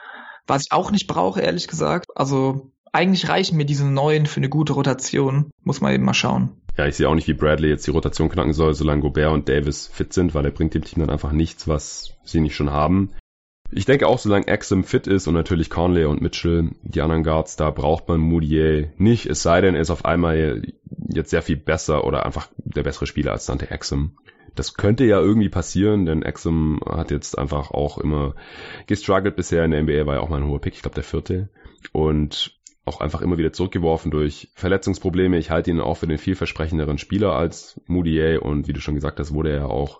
[0.48, 2.08] Was ich auch nicht brauche, ehrlich gesagt.
[2.16, 5.52] Also eigentlich reichen mir diese neuen für eine gute Rotation.
[5.64, 6.62] Muss man eben mal schauen.
[6.78, 9.50] Ja, ich sehe auch nicht, wie Bradley jetzt die Rotation knacken soll, solange Gobert und
[9.50, 12.72] Davis fit sind, weil er bringt dem Team dann einfach nichts, was sie nicht schon
[12.72, 13.12] haben.
[13.74, 17.56] Ich denke auch, solange Axum fit ist und natürlich Conley und Mitchell, die anderen Guards,
[17.56, 20.62] da braucht man Moutier nicht, es sei denn, er ist auf einmal
[21.08, 24.18] jetzt sehr viel besser oder einfach der bessere Spieler als Dante Axum.
[24.56, 28.36] Das könnte ja irgendwie passieren, denn Axum hat jetzt einfach auch immer
[28.88, 31.06] gestruggelt bisher in der NBA, war ja auch mal ein hoher Pick, ich glaube der
[31.06, 31.50] vierte.
[31.94, 35.38] Und auch einfach immer wieder zurückgeworfen durch Verletzungsprobleme.
[35.38, 39.20] Ich halte ihn auch für den vielversprechenderen Spieler als Moutier und wie du schon gesagt
[39.20, 40.00] hast, wurde er auch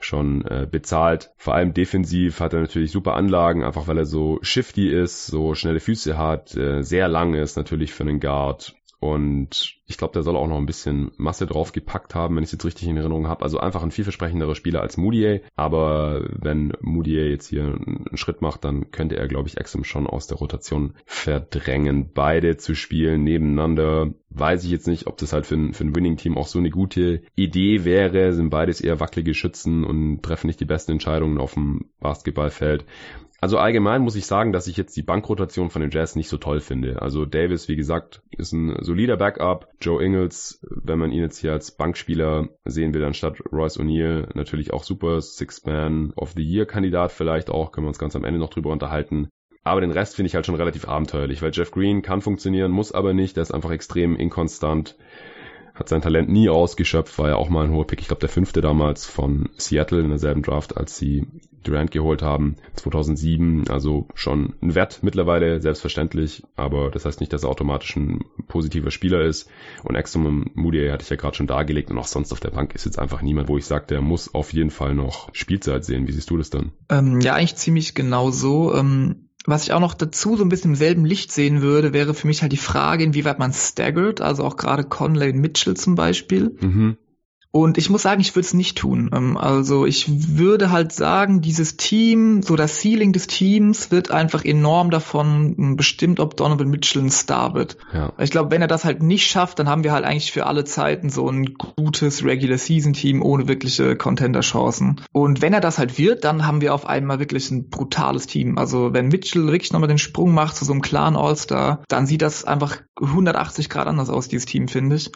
[0.00, 1.30] schon äh, bezahlt.
[1.36, 5.54] Vor allem defensiv hat er natürlich super Anlagen, einfach weil er so shifty ist, so
[5.54, 10.22] schnelle Füße hat, äh, sehr lang ist natürlich für einen Guard und ich glaube, der
[10.22, 13.26] soll auch noch ein bisschen Masse draufgepackt haben, wenn ich es jetzt richtig in Erinnerung
[13.26, 13.42] habe.
[13.42, 15.40] Also einfach ein vielversprechenderer Spieler als Moutier.
[15.56, 20.06] Aber wenn Moutier jetzt hier einen Schritt macht, dann könnte er, glaube ich, Exum schon
[20.06, 22.12] aus der Rotation verdrängen.
[22.14, 25.96] Beide zu spielen nebeneinander, weiß ich jetzt nicht, ob das halt für ein, für ein
[25.96, 28.32] Winning-Team auch so eine gute Idee wäre.
[28.34, 32.84] Sind beides eher wackelige Schützen und treffen nicht die besten Entscheidungen auf dem Basketballfeld.
[33.42, 36.36] Also allgemein muss ich sagen, dass ich jetzt die Bankrotation von den Jazz nicht so
[36.36, 37.02] toll finde.
[37.02, 39.66] Also Davis, wie gesagt, ist ein solider Backup.
[39.80, 44.72] Joe Ingles, wenn man ihn jetzt hier als Bankspieler sehen will, anstatt Royce O'Neill, natürlich
[44.72, 48.50] auch super Six-Man of the Year-Kandidat vielleicht auch, können wir uns ganz am Ende noch
[48.50, 49.28] drüber unterhalten.
[49.64, 52.92] Aber den Rest finde ich halt schon relativ abenteuerlich, weil Jeff Green kann funktionieren, muss
[52.92, 54.96] aber nicht, der ist einfach extrem inkonstant
[55.82, 58.00] hat sein Talent nie ausgeschöpft, war ja auch mal ein hoher Pick.
[58.00, 61.26] Ich glaube, der fünfte damals von Seattle in derselben Draft, als sie
[61.64, 63.68] Durant geholt haben, 2007.
[63.68, 66.44] Also schon ein Wert mittlerweile, selbstverständlich.
[66.54, 69.48] Aber das heißt nicht, dass er automatisch ein positiver Spieler ist.
[69.82, 71.90] Und Exum Moody hatte ich ja gerade schon dargelegt.
[71.90, 74.32] Und auch sonst auf der Bank ist jetzt einfach niemand, wo ich sage, der muss
[74.34, 76.06] auf jeden Fall noch Spielzeit sehen.
[76.06, 76.72] Wie siehst du das dann?
[76.88, 78.72] Ähm, ja, eigentlich ziemlich genau so.
[78.74, 82.14] Ähm was ich auch noch dazu so ein bisschen im selben Licht sehen würde, wäre
[82.14, 85.94] für mich halt die Frage, inwieweit man staggert, also auch gerade Conley und Mitchell zum
[85.94, 86.56] Beispiel.
[86.60, 86.96] Mhm.
[87.52, 89.10] Und ich muss sagen, ich würde es nicht tun.
[89.14, 94.44] Ähm, also ich würde halt sagen, dieses Team, so das Ceiling des Teams wird einfach
[94.44, 97.76] enorm davon bestimmt, ob Donovan Mitchell ein Star wird.
[97.92, 98.14] Ja.
[98.18, 100.64] Ich glaube, wenn er das halt nicht schafft, dann haben wir halt eigentlich für alle
[100.64, 105.02] Zeiten so ein gutes Regular Season Team ohne wirkliche Contender-Chancen.
[105.12, 108.56] Und wenn er das halt wird, dann haben wir auf einmal wirklich ein brutales Team.
[108.56, 112.22] Also wenn Mitchell wirklich nochmal den Sprung macht zu so einem klaren All-Star, dann sieht
[112.22, 115.12] das einfach 180 Grad anders aus, dieses Team, finde ich.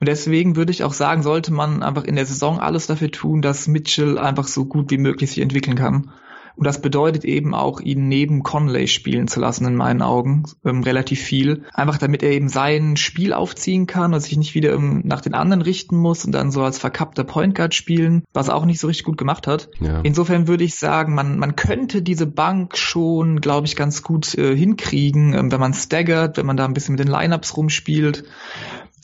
[0.00, 3.42] Und deswegen würde ich auch sagen, sollte man einfach in der Saison alles dafür tun,
[3.42, 6.10] dass Mitchell einfach so gut wie möglich sich entwickeln kann.
[6.56, 10.82] Und das bedeutet eben auch, ihn neben Conley spielen zu lassen, in meinen Augen, ähm,
[10.82, 11.64] relativ viel.
[11.72, 15.32] Einfach damit er eben sein Spiel aufziehen kann und sich nicht wieder ähm, nach den
[15.34, 18.80] anderen richten muss und dann so als verkappter Point Guard spielen, was er auch nicht
[18.80, 19.70] so richtig gut gemacht hat.
[19.80, 20.00] Ja.
[20.02, 24.54] Insofern würde ich sagen, man, man könnte diese Bank schon, glaube ich, ganz gut äh,
[24.54, 28.24] hinkriegen, ähm, wenn man staggert, wenn man da ein bisschen mit den Lineups rumspielt.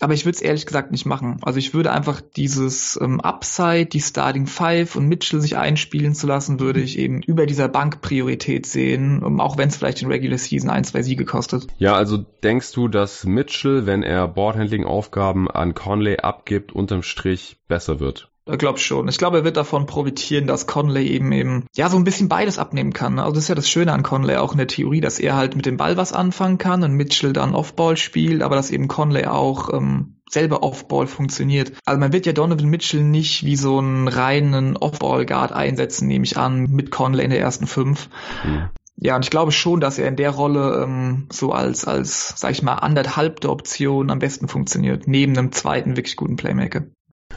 [0.00, 1.38] Aber ich würde es ehrlich gesagt nicht machen.
[1.42, 6.26] Also ich würde einfach dieses ähm, Upside, die Starting Five und Mitchell sich einspielen zu
[6.26, 10.08] lassen, würde ich eben über dieser Bank Priorität sehen, um, auch wenn es vielleicht in
[10.08, 11.66] Regular Season ein, zwei Siege kostet.
[11.78, 18.00] Ja, also denkst du, dass Mitchell, wenn er Boardhandling-Aufgaben an Conley abgibt, unterm Strich besser
[18.00, 18.30] wird?
[18.48, 19.08] Ich glaube schon.
[19.08, 22.58] Ich glaube, er wird davon profitieren, dass Conley eben eben ja so ein bisschen beides
[22.58, 23.18] abnehmen kann.
[23.18, 25.56] Also das ist ja das Schöne an Conley auch in der Theorie, dass er halt
[25.56, 29.26] mit dem Ball was anfangen kann und Mitchell dann Offball spielt, aber dass eben Conley
[29.26, 31.72] auch ähm, selber Offball funktioniert.
[31.84, 36.36] Also man wird ja Donovan Mitchell nicht wie so einen reinen Offball-Guard einsetzen, nehme ich
[36.36, 38.08] an, mit Conley in der ersten fünf.
[38.44, 38.68] Mhm.
[38.98, 42.52] Ja, und ich glaube schon, dass er in der Rolle ähm, so als, als, sag
[42.52, 46.84] ich mal, anderthalbte Option am besten funktioniert, neben einem zweiten wirklich guten Playmaker.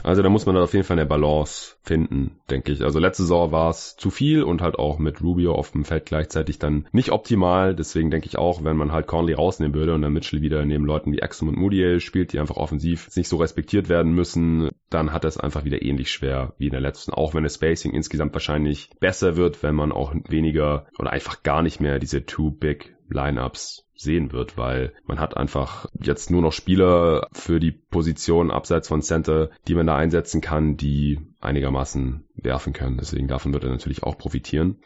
[0.02, 2.82] Also da muss man auf jeden Fall eine Balance finden, denke ich.
[2.82, 6.06] Also letzte Saison war es zu viel und halt auch mit Rubio auf dem Feld
[6.06, 7.74] gleichzeitig dann nicht optimal.
[7.74, 10.84] Deswegen denke ich auch, wenn man halt Conley rausnehmen würde und dann Mitchell wieder neben
[10.84, 15.12] Leuten wie Exum und Moody spielt, die einfach offensiv nicht so respektiert werden müssen, dann
[15.12, 17.12] hat es einfach wieder ähnlich schwer wie in der letzten.
[17.12, 21.62] Auch wenn das Spacing insgesamt wahrscheinlich besser wird, wenn man auch weniger oder einfach gar
[21.62, 26.52] nicht mehr diese Too Big Lineups sehen wird, weil man hat einfach jetzt nur noch
[26.52, 32.72] Spieler für die Position abseits von Center, die man da einsetzen kann, die einigermaßen werfen
[32.72, 32.96] können.
[32.98, 34.78] Deswegen davon wird er natürlich auch profitieren.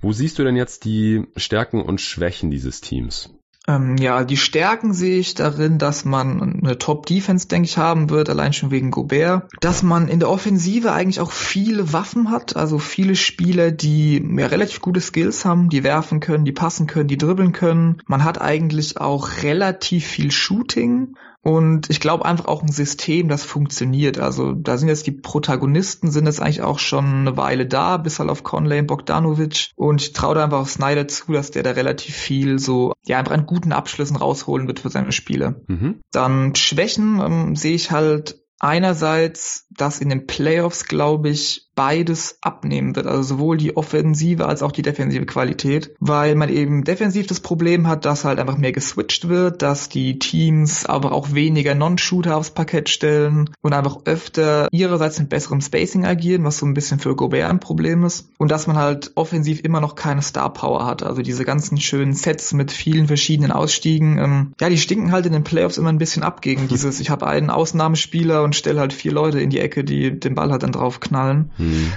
[0.00, 3.34] Wo siehst du denn jetzt die Stärken und Schwächen dieses Teams?
[3.68, 8.30] Ähm, ja, die Stärken sehe ich darin, dass man eine Top-Defense, denke ich, haben wird,
[8.30, 9.50] allein schon wegen Gobert.
[9.60, 14.46] Dass man in der Offensive eigentlich auch viele Waffen hat, also viele Spieler, die ja,
[14.46, 18.02] relativ gute Skills haben, die werfen können, die passen können, die dribbeln können.
[18.06, 21.16] Man hat eigentlich auch relativ viel Shooting.
[21.46, 24.18] Und ich glaube einfach auch ein System, das funktioniert.
[24.18, 28.18] Also da sind jetzt die Protagonisten, sind jetzt eigentlich auch schon eine Weile da, bis
[28.18, 29.70] halt auf Conley und Bogdanovic.
[29.76, 33.20] Und ich traue da einfach auf Snyder zu, dass der da relativ viel so, ja,
[33.20, 35.62] einfach an guten Abschlüssen rausholen wird für seine Spiele.
[35.68, 36.00] Mhm.
[36.10, 42.96] Dann Schwächen ähm, sehe ich halt einerseits, dass in den Playoffs, glaube ich, beides abnehmen
[42.96, 47.40] wird, also sowohl die offensive als auch die defensive Qualität, weil man eben defensiv das
[47.40, 52.36] Problem hat, dass halt einfach mehr geswitcht wird, dass die Teams aber auch weniger Non-Shooter
[52.36, 56.98] aufs Parkett stellen und einfach öfter ihrerseits mit besserem Spacing agieren, was so ein bisschen
[56.98, 60.86] für Gobert ein Problem ist und dass man halt offensiv immer noch keine Star Power
[60.86, 65.26] hat, also diese ganzen schönen Sets mit vielen verschiedenen Ausstiegen, ähm, ja, die stinken halt
[65.26, 68.80] in den Playoffs immer ein bisschen ab gegen dieses, ich habe einen Ausnahmespieler und stelle
[68.80, 71.50] halt vier Leute in die Ecke, die den Ball halt dann drauf knallen.
[71.56, 71.65] Hm.
[71.66, 71.92] Mhm.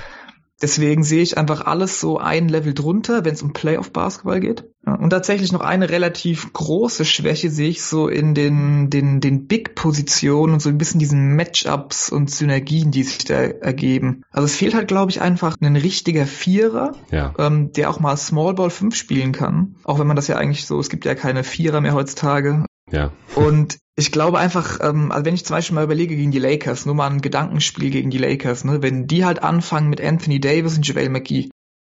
[0.62, 4.66] Deswegen sehe ich einfach alles so ein Level drunter, wenn es um Playoff-Basketball geht.
[4.86, 10.54] Und tatsächlich noch eine relativ große Schwäche sehe ich so in den, den, den Big-Positionen
[10.54, 14.24] und so ein bisschen diesen Matchups und Synergien, die sich da ergeben.
[14.32, 17.34] Also es fehlt halt, glaube ich, einfach ein richtiger Vierer, ja.
[17.38, 19.76] ähm, der auch mal Small Ball 5 spielen kann.
[19.86, 22.66] Auch wenn man das ja eigentlich so, es gibt ja keine Vierer mehr heutzutage.
[22.92, 23.12] Ja.
[23.36, 26.86] Und ich glaube einfach, ähm, also wenn ich zum Beispiel mal überlege gegen die Lakers,
[26.86, 30.78] nur mal ein Gedankenspiel gegen die Lakers, ne, wenn die halt anfangen mit Anthony Davis
[30.78, 31.50] und JaVale McGee,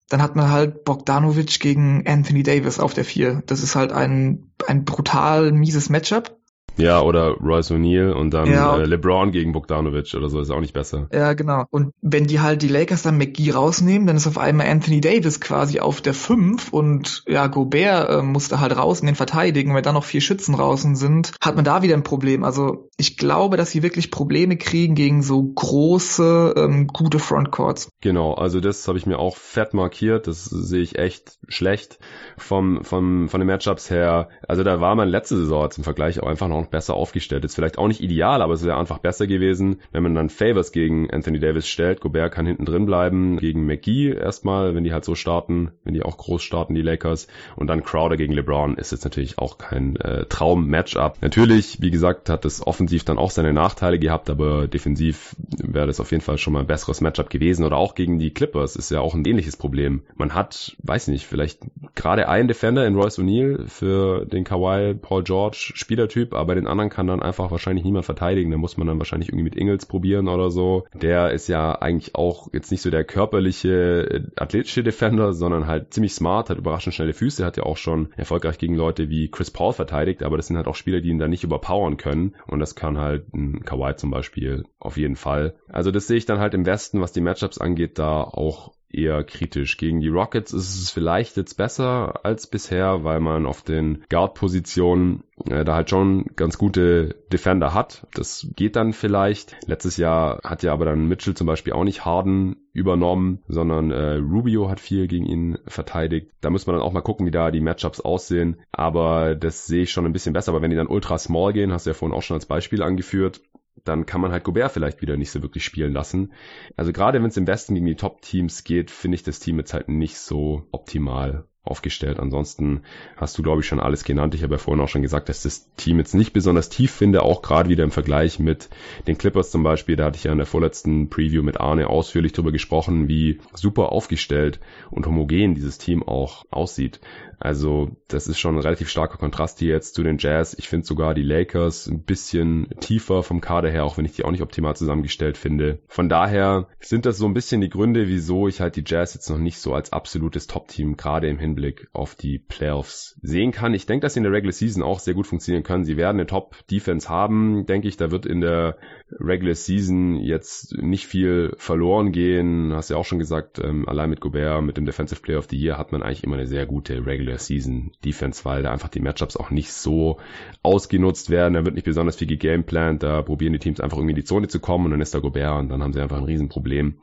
[0.08, 3.42] dann hat man halt Bogdanovic gegen Anthony Davis auf der vier.
[3.46, 6.39] Das ist halt ein, ein brutal mieses Matchup.
[6.80, 8.78] Ja, oder Royce O'Neal und dann ja.
[8.78, 11.08] äh, LeBron gegen Bogdanovic oder so, ist auch nicht besser.
[11.12, 11.64] Ja, genau.
[11.70, 15.40] Und wenn die halt die Lakers dann McGee rausnehmen, dann ist auf einmal Anthony Davis
[15.40, 19.74] quasi auf der 5 und ja, Gobert äh, musste halt raus und den verteidigen.
[19.74, 22.44] Wenn da noch vier Schützen draußen sind, hat man da wieder ein Problem.
[22.44, 27.90] Also ich glaube, dass sie wirklich Probleme kriegen gegen so große, ähm, gute Frontcourts.
[28.00, 30.26] Genau, also das habe ich mir auch fett markiert.
[30.26, 31.98] Das sehe ich echt schlecht
[32.36, 34.28] vom, vom, von den Matchups her.
[34.46, 37.44] Also da war man letzte Saison zum Vergleich auch einfach noch besser aufgestellt.
[37.44, 40.72] Ist vielleicht auch nicht ideal, aber es wäre einfach besser gewesen, wenn man dann Favors
[40.72, 42.00] gegen Anthony Davis stellt.
[42.00, 46.02] Gobert kann hinten drin bleiben, gegen McGee erstmal, wenn die halt so starten, wenn die
[46.02, 47.26] auch groß starten, die Lakers.
[47.56, 51.18] Und dann Crowder gegen LeBron ist jetzt natürlich auch kein äh, Traum-Matchup.
[51.20, 56.00] Natürlich, wie gesagt, hat es offensiv dann auch seine Nachteile gehabt, aber defensiv wäre das
[56.00, 57.64] auf jeden Fall schon mal ein besseres Matchup gewesen.
[57.64, 60.02] Oder auch gegen die Clippers ist ja auch ein ähnliches Problem.
[60.14, 61.60] Man hat, weiß nicht, vielleicht
[61.94, 66.90] gerade einen Defender in Royce O'Neal für den Kawhi Paul George Spielertyp, aber den anderen
[66.90, 68.50] kann dann einfach wahrscheinlich niemand verteidigen.
[68.50, 70.84] Da muss man dann wahrscheinlich irgendwie mit Ingels probieren oder so.
[70.94, 75.92] Der ist ja eigentlich auch jetzt nicht so der körperliche, äh, athletische Defender, sondern halt
[75.92, 79.50] ziemlich smart, hat überraschend schnelle Füße, hat ja auch schon erfolgreich gegen Leute wie Chris
[79.50, 82.34] Paul verteidigt, aber das sind halt auch Spieler, die ihn dann nicht überpowern können.
[82.46, 85.54] Und das kann halt ein Kawhi zum Beispiel auf jeden Fall.
[85.68, 89.24] Also das sehe ich dann halt im Westen, was die Matchups angeht, da auch eher
[89.24, 89.76] kritisch.
[89.76, 95.24] Gegen die Rockets ist es vielleicht jetzt besser als bisher, weil man auf den Guard-Positionen
[95.48, 98.06] äh, da halt schon ganz gute Defender hat.
[98.14, 99.56] Das geht dann vielleicht.
[99.66, 104.14] Letztes Jahr hat ja aber dann Mitchell zum Beispiel auch nicht Harden übernommen, sondern äh,
[104.14, 106.30] Rubio hat viel gegen ihn verteidigt.
[106.40, 108.60] Da muss man dann auch mal gucken, wie da die Matchups aussehen.
[108.72, 110.52] Aber das sehe ich schon ein bisschen besser.
[110.52, 112.82] Aber wenn die dann ultra small gehen, hast du ja vorhin auch schon als Beispiel
[112.82, 113.40] angeführt,
[113.84, 116.32] dann kann man halt Gobert vielleicht wieder nicht so wirklich spielen lassen.
[116.76, 119.74] Also gerade wenn es im Westen gegen die Top-Teams geht, finde ich das Team jetzt
[119.74, 122.18] halt nicht so optimal aufgestellt.
[122.18, 122.82] Ansonsten
[123.16, 124.34] hast du, glaube ich, schon alles genannt.
[124.34, 127.22] Ich habe ja vorhin auch schon gesagt, dass das Team jetzt nicht besonders tief finde,
[127.22, 128.70] auch gerade wieder im Vergleich mit
[129.06, 129.96] den Clippers zum Beispiel.
[129.96, 133.92] Da hatte ich ja in der vorletzten Preview mit Arne ausführlich darüber gesprochen, wie super
[133.92, 134.58] aufgestellt
[134.90, 137.00] und homogen dieses Team auch aussieht.
[137.40, 140.54] Also das ist schon ein relativ starker Kontrast hier jetzt zu den Jazz.
[140.58, 144.24] Ich finde sogar die Lakers ein bisschen tiefer vom Kader her, auch wenn ich die
[144.24, 145.78] auch nicht optimal zusammengestellt finde.
[145.88, 149.30] Von daher sind das so ein bisschen die Gründe, wieso ich halt die Jazz jetzt
[149.30, 153.72] noch nicht so als absolutes Top-Team gerade im Hinblick auf die Playoffs sehen kann.
[153.72, 155.84] Ich denke, dass sie in der Regular Season auch sehr gut funktionieren können.
[155.84, 157.96] Sie werden eine Top-Defense haben, denke ich.
[157.96, 158.76] Da wird in der
[159.18, 162.74] Regular Season jetzt nicht viel verloren gehen.
[162.74, 165.56] Hast ja auch schon gesagt, ähm, allein mit Gobert, mit dem Defensive Player of the
[165.56, 169.00] Year hat man eigentlich immer eine sehr gute Regular Season Defense, weil da einfach die
[169.00, 170.18] Matchups auch nicht so
[170.62, 171.54] ausgenutzt werden.
[171.54, 173.02] Da wird nicht besonders viel gegameplant.
[173.02, 175.18] Da probieren die Teams einfach irgendwie in die Zone zu kommen und dann ist da
[175.18, 176.96] Gobert und dann haben sie einfach ein Riesenproblem.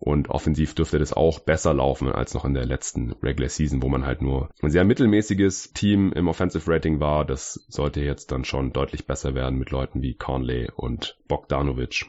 [0.00, 3.88] Und offensiv dürfte das auch besser laufen als noch in der letzten Regular Season, wo
[3.88, 7.24] man halt nur ein sehr mittelmäßiges Team im Offensive Rating war.
[7.24, 12.06] Das sollte jetzt dann schon deutlich besser werden mit Leuten wie Conley und Bogdanovic.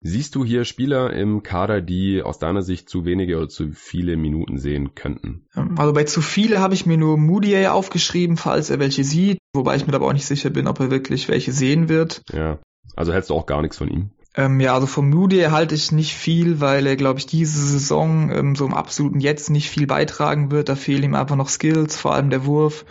[0.00, 4.16] Siehst du hier Spieler im Kader, die aus deiner Sicht zu wenige oder zu viele
[4.16, 5.46] Minuten sehen könnten?
[5.76, 9.74] Also bei zu viele habe ich mir nur Moody aufgeschrieben, falls er welche sieht, wobei
[9.74, 12.22] ich mir aber auch nicht sicher bin, ob er wirklich welche sehen wird.
[12.32, 12.60] Ja,
[12.94, 14.10] also hältst du auch gar nichts von ihm?
[14.36, 18.30] Ähm, ja, also vom Moody halte ich nicht viel, weil er, glaube ich, diese Saison
[18.30, 20.68] ähm, so im absoluten Jetzt nicht viel beitragen wird.
[20.68, 22.84] Da fehlen ihm einfach noch Skills, vor allem der Wurf.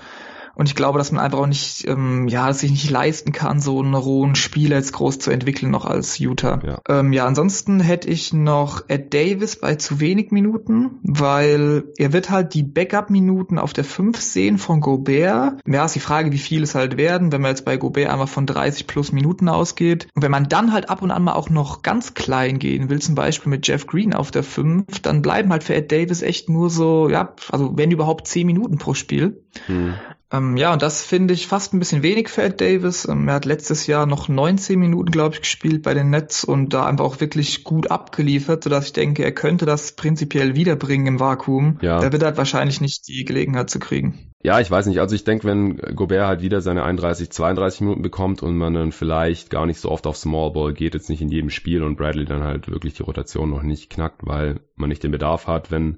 [0.57, 3.79] Und ich glaube, dass man einfach auch nicht, ähm, ja, sich nicht leisten kann, so
[3.79, 6.59] einen rohen Spieler jetzt groß zu entwickeln, noch als Utah.
[6.65, 12.11] Ja, ähm, ja ansonsten hätte ich noch Ed Davis bei zu wenig Minuten, weil er
[12.11, 15.61] wird halt die Backup-Minuten auf der 5 sehen von Gobert.
[15.67, 18.29] Ja, ist die Frage, wie viel es halt werden, wenn man jetzt bei Gobert einfach
[18.29, 20.07] von 30 plus Minuten ausgeht.
[20.15, 22.99] Und wenn man dann halt ab und an mal auch noch ganz klein gehen will,
[22.99, 26.49] zum Beispiel mit Jeff Green auf der 5, dann bleiben halt für Ed Davis echt
[26.49, 29.43] nur so, ja, also wenn überhaupt 10 Minuten pro Spiel.
[29.67, 29.93] Hm.
[30.31, 33.07] Ähm, ja, und das finde ich fast ein bisschen wenig für Ed Davis.
[33.07, 36.73] Ähm, er hat letztes Jahr noch 19 Minuten, glaube ich, gespielt bei den Nets und
[36.73, 41.19] da einfach auch wirklich gut abgeliefert, sodass ich denke, er könnte das prinzipiell wiederbringen im
[41.19, 41.79] Vakuum.
[41.81, 41.99] Ja.
[41.99, 44.33] Da wird er halt wahrscheinlich nicht die Gelegenheit zu kriegen.
[44.43, 44.99] Ja, ich weiß nicht.
[44.99, 48.91] Also ich denke, wenn Gobert halt wieder seine 31, 32 Minuten bekommt und man dann
[48.91, 51.97] vielleicht gar nicht so oft auf Small Ball geht, jetzt nicht in jedem Spiel und
[51.97, 55.71] Bradley dann halt wirklich die Rotation noch nicht knackt, weil man nicht den Bedarf hat,
[55.71, 55.97] wenn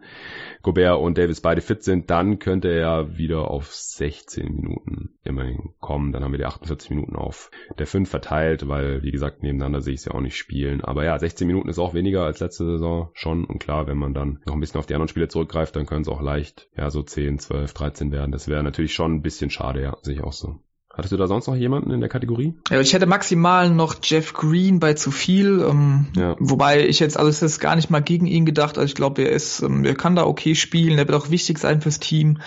[0.62, 6.12] Gobert und Davis beide fit sind, dann könnte er wieder auf 16 Minuten immerhin kommen.
[6.12, 9.94] Dann haben wir die 48 Minuten auf der 5 verteilt, weil, wie gesagt, nebeneinander sehe
[9.94, 10.82] ich es ja auch nicht spielen.
[10.82, 13.46] Aber ja, 16 Minuten ist auch weniger als letzte Saison schon.
[13.46, 16.02] Und klar, wenn man dann noch ein bisschen auf die anderen Spiele zurückgreift, dann können
[16.02, 18.29] es auch leicht, ja, so 10, 12, 13 werden.
[18.32, 20.60] Das wäre natürlich schon ein bisschen schade, ja, sehe ich auch so.
[20.92, 22.56] Hattest du da sonst noch jemanden in der Kategorie?
[22.70, 26.36] Ja, ich hätte maximal noch Jeff Green bei zu viel, ähm, ja.
[26.40, 28.78] wobei ich jetzt alles ist gar nicht mal gegen ihn gedacht.
[28.78, 31.58] Also ich glaube, er ist, ähm, er kann da okay spielen, er wird auch wichtig
[31.60, 32.40] sein fürs Team.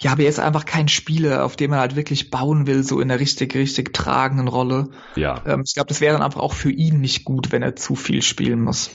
[0.00, 3.00] Ja, aber er ist einfach kein Spieler, auf dem man halt wirklich bauen will, so
[3.00, 4.90] in der richtig, richtig tragenden Rolle.
[5.16, 5.42] Ja.
[5.46, 7.94] Ähm, ich glaube, das wäre dann einfach auch für ihn nicht gut, wenn er zu
[7.94, 8.90] viel spielen muss.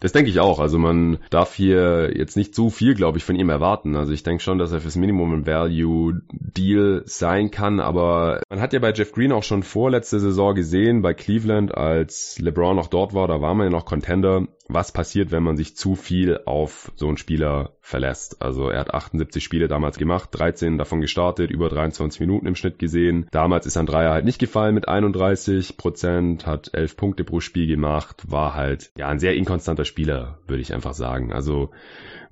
[0.00, 0.58] Das denke ich auch.
[0.58, 3.96] Also man darf hier jetzt nicht zu viel, glaube ich, von ihm erwarten.
[3.96, 7.80] Also ich denke schon, dass er fürs Minimum Value Deal sein kann.
[7.80, 12.38] Aber man hat ja bei Jeff Green auch schon vorletzte Saison gesehen, bei Cleveland, als
[12.38, 15.76] LeBron noch dort war, da war man ja noch Contender was passiert, wenn man sich
[15.76, 18.40] zu viel auf so einen Spieler verlässt.
[18.42, 22.78] Also er hat 78 Spiele damals gemacht, 13 davon gestartet, über 23 Minuten im Schnitt
[22.78, 23.26] gesehen.
[23.30, 27.66] Damals ist ein Dreier halt nicht gefallen mit 31 Prozent, hat 11 Punkte pro Spiel
[27.66, 31.32] gemacht, war halt ja ein sehr inkonstanter Spieler, würde ich einfach sagen.
[31.32, 31.70] Also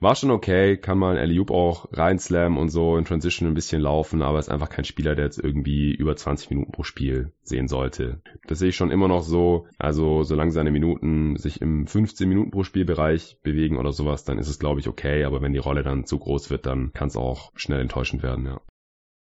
[0.00, 4.22] war schon okay, kann man Eliup auch reinslammen und so in Transition ein bisschen laufen,
[4.22, 8.20] aber ist einfach kein Spieler, der jetzt irgendwie über 20 Minuten pro Spiel sehen sollte.
[8.46, 9.66] Das sehe ich schon immer noch so.
[9.78, 14.48] Also solange seine Minuten sich im 15 Minuten pro Spielbereich bewegen oder sowas, dann ist
[14.48, 17.16] es glaube ich okay, aber wenn die Rolle dann zu groß wird, dann kann es
[17.16, 18.60] auch schnell enttäuschend werden, ja.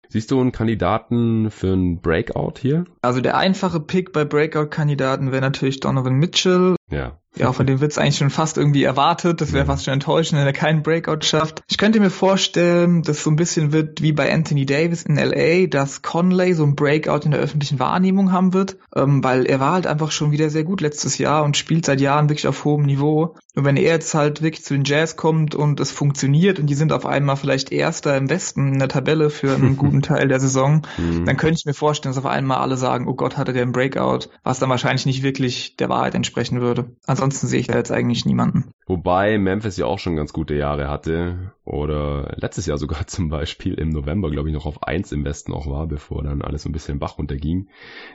[0.08, 2.84] Siehst du einen Kandidaten für einen Breakout hier?
[3.02, 6.76] Also der einfache Pick bei Breakout-Kandidaten wäre natürlich Donovan Mitchell.
[6.90, 7.18] Ja.
[7.38, 9.40] Ja, von dem wird's eigentlich schon fast irgendwie erwartet.
[9.40, 9.68] Das wäre mhm.
[9.68, 11.62] fast schon enttäuschend, wenn er keinen Breakout schafft.
[11.68, 15.66] Ich könnte mir vorstellen, dass so ein bisschen wird wie bei Anthony Davis in LA,
[15.66, 19.72] dass Conley so ein Breakout in der öffentlichen Wahrnehmung haben wird, ähm, weil er war
[19.72, 22.84] halt einfach schon wieder sehr gut letztes Jahr und spielt seit Jahren wirklich auf hohem
[22.84, 23.36] Niveau.
[23.54, 26.74] Und wenn er jetzt halt wirklich zu den Jazz kommt und es funktioniert und die
[26.74, 30.40] sind auf einmal vielleicht Erster im Westen in der Tabelle für einen guten Teil der
[30.40, 31.24] Saison, mhm.
[31.24, 33.72] dann könnte ich mir vorstellen, dass auf einmal alle sagen, oh Gott, hatte der einen
[33.72, 36.90] Breakout, was dann wahrscheinlich nicht wirklich der Wahrheit entsprechen würde.
[37.06, 38.70] Ansonsten ansonsten sehe ich da jetzt eigentlich niemanden.
[38.86, 41.52] Wobei Memphis ja auch schon ganz gute Jahre hatte.
[41.64, 45.52] Oder letztes Jahr sogar zum Beispiel im November, glaube ich, noch auf eins im Westen
[45.52, 47.68] auch war, bevor dann alles so ein bisschen Bach runterging.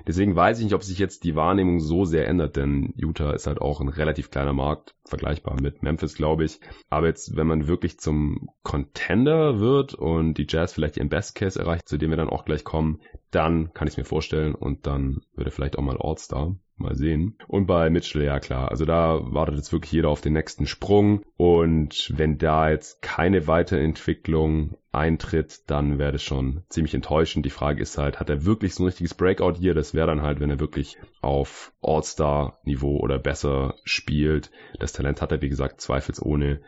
[0.08, 3.48] Deswegen weiß ich nicht, ob sich jetzt die Wahrnehmung so sehr ändert, denn Utah ist
[3.48, 6.62] halt auch ein relativ kleiner Markt, vergleichbar mit Memphis, glaube ich.
[6.90, 11.60] Aber jetzt, wenn man wirklich zum Contender wird und die Jazz vielleicht ihren Best Case
[11.60, 14.88] erreicht, zu dem wir dann auch gleich kommen, dann kann ich es mir vorstellen und
[14.88, 16.56] dann würde vielleicht auch mal All-Star.
[16.82, 17.38] Mal sehen.
[17.48, 18.70] Und bei Mitchell, ja klar.
[18.70, 21.24] Also da wartet jetzt wirklich jeder auf den nächsten Sprung.
[21.38, 27.46] Und wenn da jetzt keine Weiterentwicklung eintritt, dann wäre das schon ziemlich enttäuschend.
[27.46, 29.74] Die Frage ist halt, hat er wirklich so ein richtiges Breakout hier?
[29.74, 34.52] Das wäre dann halt, wenn er wirklich auf All-Star-Niveau oder besser spielt.
[34.80, 36.62] Das Talent hat er, wie gesagt, zweifelsohne.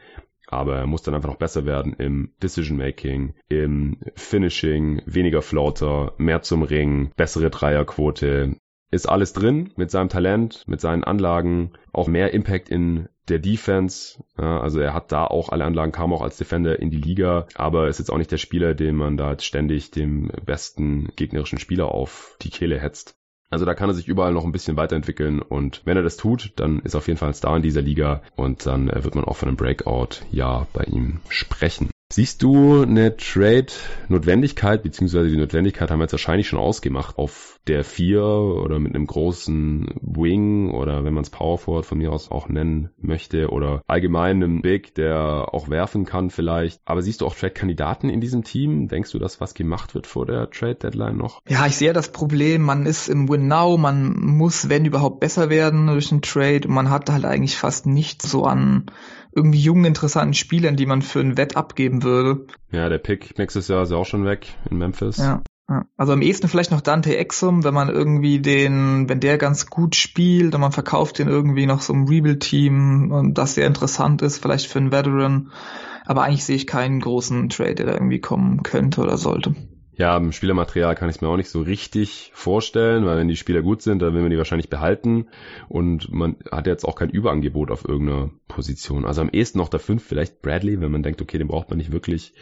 [0.48, 6.14] Aber er muss dann einfach noch besser werden im Decision Making, im Finishing, weniger Floater,
[6.18, 8.58] mehr zum Ring, bessere Dreierquote,
[8.94, 14.24] ist alles drin mit seinem Talent, mit seinen Anlagen, auch mehr Impact in der Defense.
[14.36, 17.88] Also er hat da auch alle Anlagen, kam auch als Defender in die Liga, aber
[17.88, 21.88] ist jetzt auch nicht der Spieler, den man da jetzt ständig dem besten gegnerischen Spieler
[21.90, 23.16] auf die Kehle hetzt.
[23.50, 26.54] Also da kann er sich überall noch ein bisschen weiterentwickeln und wenn er das tut,
[26.56, 29.26] dann ist er auf jeden Fall ein Star in dieser Liga und dann wird man
[29.26, 31.92] auch von einem Breakout ja bei ihm sprechen.
[32.12, 37.84] Siehst du eine Trade-Notwendigkeit, beziehungsweise die Notwendigkeit haben wir jetzt wahrscheinlich schon ausgemacht, auf der
[37.84, 42.30] vier oder mit einem großen Wing oder wenn man es Power Forward von mir aus
[42.30, 46.82] auch nennen möchte oder allgemein einem Big, der auch werfen kann vielleicht.
[46.86, 48.88] Aber siehst du auch Trade-Kandidaten in diesem Team?
[48.88, 51.42] Denkst du, dass was gemacht wird vor der Trade-Deadline noch?
[51.48, 52.64] Ja, ich sehe das Problem.
[52.64, 56.68] Man ist im Win Now, man muss, wenn überhaupt, besser werden durch einen Trade.
[56.68, 58.88] Man hat halt eigentlich fast nichts so an
[59.36, 62.46] irgendwie jungen, interessanten Spielern, die man für ein Wett abgeben würde.
[62.72, 65.18] Ja, der Pick nächstes Jahr ist ja auch schon weg in Memphis.
[65.18, 65.42] Ja.
[65.96, 69.96] Also am ehesten vielleicht noch Dante Exum, wenn man irgendwie den, wenn der ganz gut
[69.96, 74.68] spielt und man verkauft den irgendwie noch so einem Rebuild-Team, das sehr interessant ist, vielleicht
[74.68, 75.52] für einen Veteran.
[76.06, 79.56] Aber eigentlich sehe ich keinen großen Trade, der da irgendwie kommen könnte oder sollte.
[79.96, 83.36] Ja, im Spielermaterial kann ich es mir auch nicht so richtig vorstellen, weil wenn die
[83.36, 85.28] Spieler gut sind, dann will man die wahrscheinlich behalten
[85.70, 89.06] und man hat jetzt auch kein Überangebot auf irgendeiner Position.
[89.06, 91.78] Also am ehesten noch der 5 vielleicht Bradley, wenn man denkt, okay, den braucht man
[91.78, 92.34] nicht wirklich.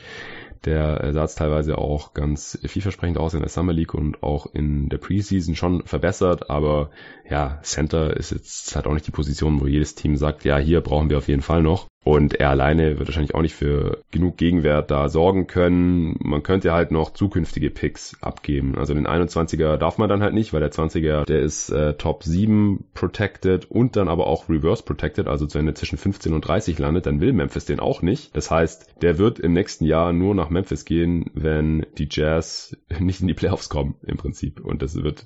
[0.65, 4.89] Der sah es teilweise auch ganz vielversprechend aus in der Summer League und auch in
[4.89, 6.91] der Preseason schon verbessert, aber
[7.27, 10.81] ja, Center ist jetzt halt auch nicht die Position, wo jedes Team sagt, ja, hier
[10.81, 11.87] brauchen wir auf jeden Fall noch.
[12.03, 16.15] Und er alleine wird wahrscheinlich auch nicht für genug Gegenwert da sorgen können.
[16.19, 18.75] Man könnte halt noch zukünftige Picks abgeben.
[18.75, 22.23] Also den 21er darf man dann halt nicht, weil der 20er, der ist äh, Top
[22.23, 25.27] 7 protected und dann aber auch Reverse protected.
[25.27, 28.35] Also wenn er zwischen 15 und 30 landet, dann will Memphis den auch nicht.
[28.35, 33.21] Das heißt, der wird im nächsten Jahr nur nach Memphis gehen, wenn die Jazz nicht
[33.21, 34.59] in die Playoffs kommen im Prinzip.
[34.59, 35.25] Und das wird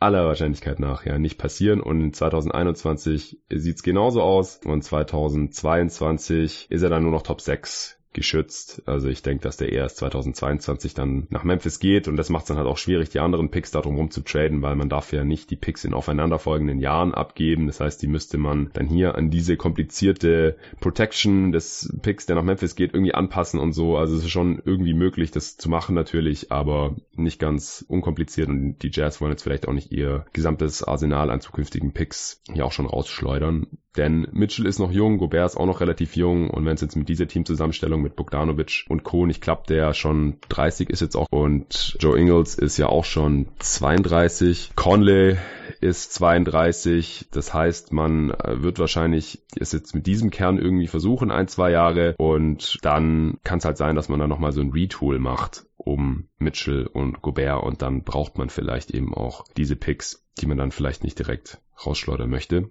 [0.00, 1.80] aller Wahrscheinlichkeit nach ja nicht passieren.
[1.80, 4.60] Und 2021 sieht's genauso aus.
[4.64, 8.82] Und 2022 ist er dann nur noch Top 6 geschützt.
[8.86, 12.48] Also ich denke, dass der erst 2022 dann nach Memphis geht und das macht es
[12.48, 15.24] dann halt auch schwierig, die anderen Picks darum rum zu traden, weil man darf ja
[15.24, 17.66] nicht die Picks in aufeinanderfolgenden Jahren abgeben.
[17.66, 22.42] Das heißt, die müsste man dann hier an diese komplizierte Protection des Picks, der nach
[22.42, 23.96] Memphis geht, irgendwie anpassen und so.
[23.96, 28.78] Also es ist schon irgendwie möglich, das zu machen natürlich, aber nicht ganz unkompliziert und
[28.78, 32.72] die Jazz wollen jetzt vielleicht auch nicht ihr gesamtes Arsenal an zukünftigen Picks hier auch
[32.72, 33.66] schon rausschleudern.
[33.96, 36.96] Denn Mitchell ist noch jung, Gobert ist auch noch relativ jung und wenn es jetzt
[36.96, 39.26] mit dieser Teamzusammenstellung mit Bogdanovic und Co.
[39.26, 43.48] nicht klappt, der schon 30 ist jetzt auch und Joe Ingles ist ja auch schon
[43.58, 44.72] 32.
[44.76, 45.36] Conley
[45.80, 47.26] ist 32.
[47.32, 51.70] Das heißt, man äh, wird wahrscheinlich es jetzt mit diesem Kern irgendwie versuchen, ein, zwei
[51.70, 55.66] Jahre und dann kann es halt sein, dass man dann nochmal so ein Retool macht
[55.76, 60.56] um Mitchell und Gobert und dann braucht man vielleicht eben auch diese Picks, die man
[60.56, 62.70] dann vielleicht nicht direkt rausschleudern möchte.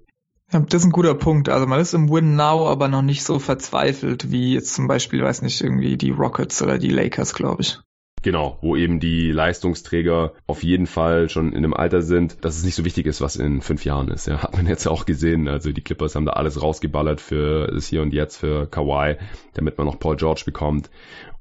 [0.52, 1.50] Ja, das ist ein guter Punkt.
[1.50, 5.24] Also man ist im Win Now, aber noch nicht so verzweifelt wie jetzt zum Beispiel,
[5.24, 7.80] weiß nicht, irgendwie die Rockets oder die Lakers, glaube ich.
[8.24, 12.64] Genau, wo eben die Leistungsträger auf jeden Fall schon in einem Alter sind, dass es
[12.64, 14.28] nicht so wichtig ist, was in fünf Jahren ist.
[14.28, 15.50] Ja, hat man jetzt auch gesehen.
[15.50, 19.18] Also die Clippers haben da alles rausgeballert für das Hier und Jetzt für Kawhi,
[19.56, 20.90] damit man noch Paul George bekommt.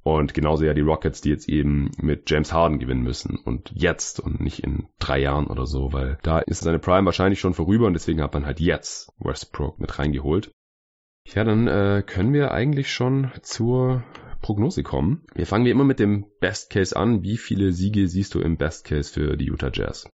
[0.04, 3.36] Und genauso ja die Rockets, die jetzt eben mit James Harden gewinnen müssen.
[3.36, 7.38] Und jetzt und nicht in drei Jahren oder so, weil da ist seine Prime wahrscheinlich
[7.38, 10.50] schon vorüber und deswegen hat man halt jetzt Westbrook mit reingeholt.
[11.32, 14.02] Ja, dann äh, können wir eigentlich schon zur
[14.40, 15.24] Prognose kommen.
[15.34, 17.22] Wir fangen wie immer mit dem Best Case an.
[17.22, 20.10] Wie viele Siege siehst du im Best Case für die Utah Jazz?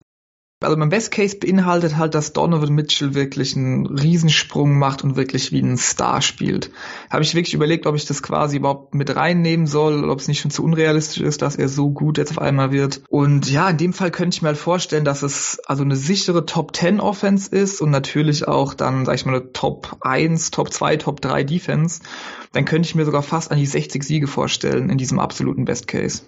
[0.59, 5.51] Also mein Best Case beinhaltet halt, dass Donovan Mitchell wirklich einen Riesensprung macht und wirklich
[5.51, 6.71] wie ein Star spielt.
[7.11, 10.27] Habe ich wirklich überlegt, ob ich das quasi überhaupt mit reinnehmen soll oder ob es
[10.27, 13.03] nicht schon zu unrealistisch ist, dass er so gut jetzt auf einmal wird.
[13.07, 16.47] Und ja, in dem Fall könnte ich mir halt vorstellen, dass es also eine sichere
[16.47, 20.73] Top 10 Offense ist und natürlich auch dann, sag ich mal, eine Top 1, Top
[20.73, 22.01] 2, Top 3 Defense.
[22.53, 25.87] Dann könnte ich mir sogar fast an die 60 Siege vorstellen in diesem absoluten Best
[25.87, 26.23] Case.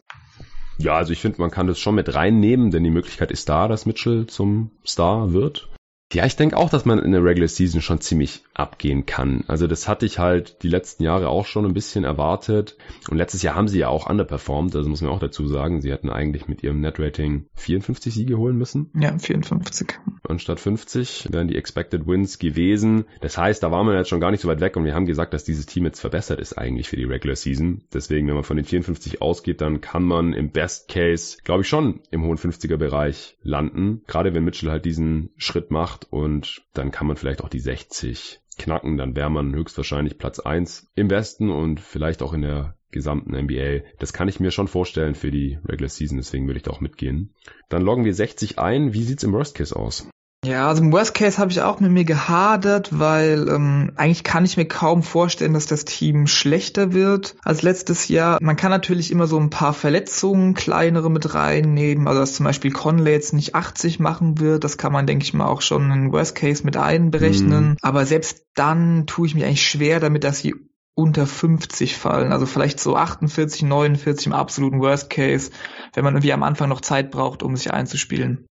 [0.82, 3.68] Ja, also ich finde, man kann das schon mit reinnehmen, denn die Möglichkeit ist da,
[3.68, 5.68] dass Mitchell zum Star wird.
[6.12, 9.44] Ja, ich denke auch, dass man in der Regular Season schon ziemlich abgehen kann.
[9.48, 12.78] Also das hatte ich halt die letzten Jahre auch schon ein bisschen erwartet.
[13.10, 15.92] Und letztes Jahr haben sie ja auch underperformed, also muss man auch dazu sagen, sie
[15.92, 18.90] hätten eigentlich mit ihrem Net-Rating 54 Siege holen müssen.
[19.00, 20.00] Ja, 54.
[20.28, 23.06] Anstatt 50 wären die Expected Wins gewesen.
[23.22, 25.06] Das heißt, da waren wir jetzt schon gar nicht so weit weg und wir haben
[25.06, 27.84] gesagt, dass dieses Team jetzt verbessert ist eigentlich für die Regular Season.
[27.94, 31.68] Deswegen, wenn man von den 54 ausgeht, dann kann man im Best Case, glaube ich,
[31.68, 34.02] schon im hohen 50er Bereich landen.
[34.08, 37.60] Gerade wenn Mitchell halt diesen Schritt macht macht und dann kann man vielleicht auch die
[37.60, 42.76] 60 knacken, dann wäre man höchstwahrscheinlich Platz 1 im Westen und vielleicht auch in der
[42.92, 43.86] gesamten NBA.
[44.00, 46.82] Das kann ich mir schon vorstellen für die Regular Season, deswegen würde ich da auch
[46.82, 47.34] mitgehen.
[47.70, 48.94] Dann loggen wir 60 ein.
[48.94, 50.10] Wie sieht's im Worst Case aus?
[50.46, 54.46] Ja, also im Worst Case habe ich auch mit mir gehadert, weil ähm, eigentlich kann
[54.46, 58.38] ich mir kaum vorstellen, dass das Team schlechter wird als letztes Jahr.
[58.42, 62.72] Man kann natürlich immer so ein paar Verletzungen, kleinere mit reinnehmen, also dass zum Beispiel
[62.72, 66.14] Conley jetzt nicht 80 machen wird, das kann man, denke ich mal, auch schon in
[66.14, 67.72] Worst Case mit einberechnen.
[67.72, 67.78] Mhm.
[67.82, 70.56] Aber selbst dann tue ich mich eigentlich schwer damit, dass sie
[70.96, 72.32] unter 50 fallen.
[72.32, 75.52] Also vielleicht so 48, 49 im absoluten Worst Case,
[75.94, 78.46] wenn man irgendwie am Anfang noch Zeit braucht, um sich einzuspielen.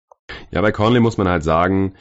[0.51, 1.95] Ja, bei Conley muss man halt sagen,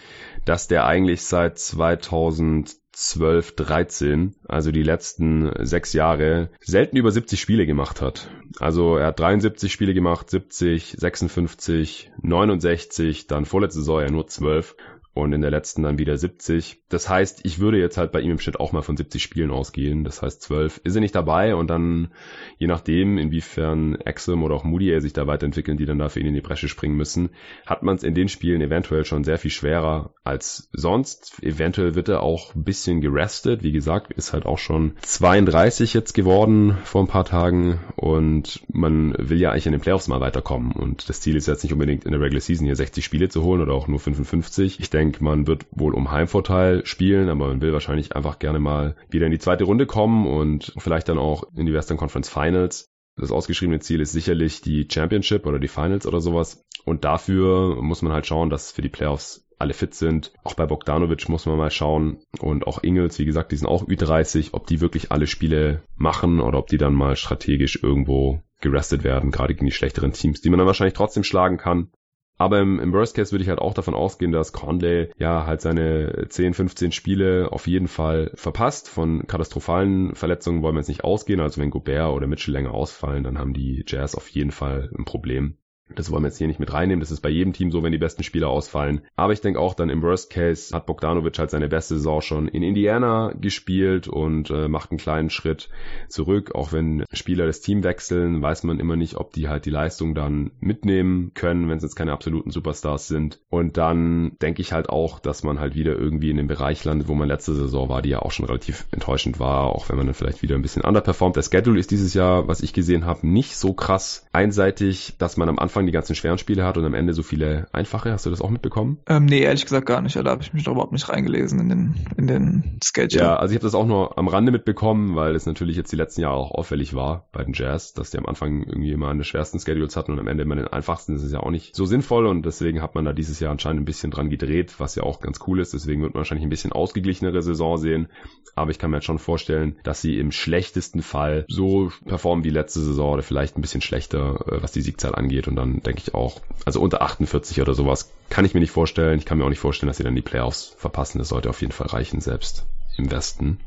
[0.46, 7.66] dass der eigentlich seit 2012, 13, also die letzten sechs Jahre, selten über 70 Spiele
[7.66, 8.30] gemacht hat.
[8.60, 14.76] Also er hat 73 Spiele gemacht, 70, 56, 69, dann vorletzte Saison ja nur 12
[15.18, 16.82] und in der letzten dann wieder 70.
[16.90, 19.52] Das heißt, ich würde jetzt halt bei ihm im Schnitt auch mal von 70 Spielen
[19.52, 20.04] ausgehen.
[20.04, 22.10] Das heißt, 12 ist er nicht dabei und dann,
[22.58, 26.30] je nachdem, inwiefern Exum oder auch Moody er sich da weiterentwickeln, die dann dafür ihn
[26.30, 27.30] in die Bresche springen müssen,
[27.66, 31.42] hat man es in den Spielen eventuell schon sehr viel schwerer als sonst.
[31.42, 33.64] Eventuell wird er auch ein bisschen gerestet.
[33.64, 39.16] Wie gesagt, ist halt auch schon 32 jetzt geworden vor ein paar Tagen und man
[39.18, 42.06] will ja eigentlich in den Playoffs mal weiterkommen und das Ziel ist jetzt nicht unbedingt
[42.06, 44.80] in der Regular Season hier 60 Spiele zu holen oder auch nur 55.
[44.80, 48.60] Ich denke, denke, man wird wohl um Heimvorteil spielen, aber man will wahrscheinlich einfach gerne
[48.60, 52.30] mal wieder in die zweite Runde kommen und vielleicht dann auch in die Western Conference
[52.30, 52.90] Finals.
[53.16, 56.64] Das ausgeschriebene Ziel ist sicherlich die Championship oder die Finals oder sowas.
[56.86, 60.34] Und dafür muss man halt schauen, dass für die Playoffs alle fit sind.
[60.44, 62.20] Auch bei Bogdanovic muss man mal schauen.
[62.40, 66.40] Und auch Ingels, wie gesagt, die sind auch Ü30, ob die wirklich alle Spiele machen
[66.40, 70.50] oder ob die dann mal strategisch irgendwo gerestet werden, gerade gegen die schlechteren Teams, die
[70.50, 71.92] man dann wahrscheinlich trotzdem schlagen kann.
[72.38, 75.62] Aber im, im Worst Case würde ich halt auch davon ausgehen, dass Conley ja halt
[75.62, 78.90] seine 10, 15 Spiele auf jeden Fall verpasst.
[78.90, 81.40] Von katastrophalen Verletzungen wollen wir jetzt nicht ausgehen.
[81.40, 85.06] Also wenn Gobert oder Mitchell länger ausfallen, dann haben die Jazz auf jeden Fall ein
[85.06, 85.58] Problem.
[85.96, 87.00] Das wollen wir jetzt hier nicht mit reinnehmen.
[87.00, 89.02] Das ist bei jedem Team so, wenn die besten Spieler ausfallen.
[89.16, 92.48] Aber ich denke auch dann im Worst Case hat Bogdanovic halt seine beste Saison schon
[92.48, 95.70] in Indiana gespielt und äh, macht einen kleinen Schritt
[96.10, 96.56] zurück.
[96.56, 100.16] Auch wenn Spieler das Team wechseln, weiß man immer nicht, ob die halt die Leistung
[100.16, 103.40] dann mitnehmen können, wenn es jetzt keine absoluten Superstars sind.
[103.50, 107.08] Und dann denke ich halt auch, dass man halt wieder irgendwie in dem Bereich landet,
[107.08, 110.08] wo man letzte Saison war, die ja auch schon relativ enttäuschend war, auch wenn man
[110.08, 111.36] dann vielleicht wieder ein bisschen underperformt.
[111.36, 115.50] Der Schedule ist dieses Jahr, was ich gesehen habe, nicht so krass einseitig, dass man
[115.50, 118.12] am Anfang Anfang die ganzen schweren Spiele hat und am Ende so viele einfache.
[118.12, 118.98] Hast du das auch mitbekommen?
[119.08, 120.16] Ähm, nee, ehrlich gesagt gar nicht.
[120.16, 123.22] Da habe ich mich doch überhaupt nicht reingelesen in den, in den Schedule.
[123.22, 125.96] Ja, also ich habe das auch nur am Rande mitbekommen, weil es natürlich jetzt die
[125.96, 129.24] letzten Jahre auch auffällig war bei den Jazz, dass die am Anfang irgendwie immer eine
[129.24, 131.14] schwersten Schedules hatten und am Ende immer den einfachsten.
[131.14, 133.84] Das ist ja auch nicht so sinnvoll und deswegen hat man da dieses Jahr anscheinend
[133.84, 135.74] ein bisschen dran gedreht, was ja auch ganz cool ist.
[135.74, 138.08] Deswegen wird man wahrscheinlich ein bisschen ausgeglichenere Saison sehen.
[138.56, 142.50] Aber ich kann mir jetzt schon vorstellen, dass sie im schlechtesten Fall so performen wie
[142.50, 145.84] letzte Saison oder vielleicht ein bisschen schlechter, äh, was die Siegzahl angeht und dann dann
[145.84, 149.20] denke ich auch, also unter 48 oder sowas kann ich mir nicht vorstellen.
[149.20, 151.20] Ich kann mir auch nicht vorstellen, dass sie dann die Playoffs verpassen.
[151.20, 152.66] Das sollte auf jeden Fall reichen, selbst
[152.98, 153.60] im Westen.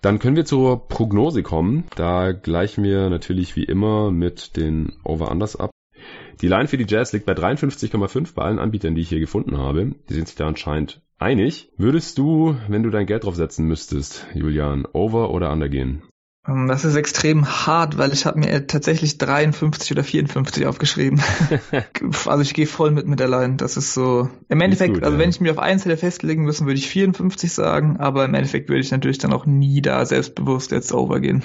[0.00, 1.84] Dann können wir zur Prognose kommen.
[1.94, 5.70] Da gleichen wir natürlich wie immer mit den Over-Unders ab.
[6.40, 9.58] Die Line für die Jazz liegt bei 53,5 bei allen Anbietern, die ich hier gefunden
[9.58, 9.94] habe.
[10.08, 11.70] Die sind sich da anscheinend einig.
[11.76, 16.02] Würdest du, wenn du dein Geld drauf setzen müsstest, Julian, Over oder Under gehen?
[16.46, 21.22] Ähm, das ist extrem hart, weil ich habe mir tatsächlich 53 oder 54 aufgeschrieben.
[22.26, 23.56] also ich gehe voll mit mit der Line.
[23.56, 24.28] Das ist so.
[24.48, 25.22] Im Endeffekt, gut, also ja.
[25.22, 28.68] wenn ich mir auf eins hätte festlegen müssen, würde ich 54 sagen, aber im Endeffekt
[28.68, 31.42] würde ich natürlich dann auch nie da selbstbewusst jetzt overgehen.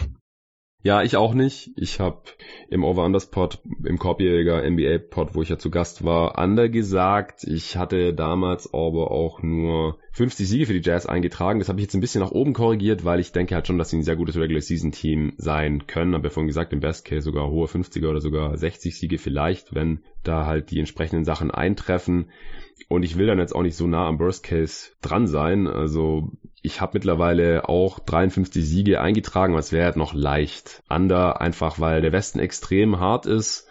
[0.88, 1.71] Ja, ich auch nicht.
[1.75, 2.21] Ich habe
[2.69, 7.43] im Over-Unders-Pod, im Korbjäger NBA-Pod, wo ich ja zu Gast war, Under gesagt.
[7.43, 11.59] Ich hatte damals aber auch nur 50 Siege für die Jazz eingetragen.
[11.59, 13.89] Das habe ich jetzt ein bisschen nach oben korrigiert, weil ich denke halt schon, dass
[13.89, 16.15] sie ein sehr gutes Regular-Season-Team sein können.
[16.15, 20.05] Aber vorhin gesagt, im Best Case sogar hohe 50er oder sogar 60 Siege vielleicht, wenn
[20.23, 22.29] da halt die entsprechenden Sachen eintreffen.
[22.89, 25.67] Und ich will dann jetzt auch nicht so nah am Worst Case dran sein.
[25.67, 30.84] Also ich habe mittlerweile auch 53 Siege eingetragen, was wäre halt noch leicht.
[30.89, 33.67] Under, einfach weil der Westen extrem hart ist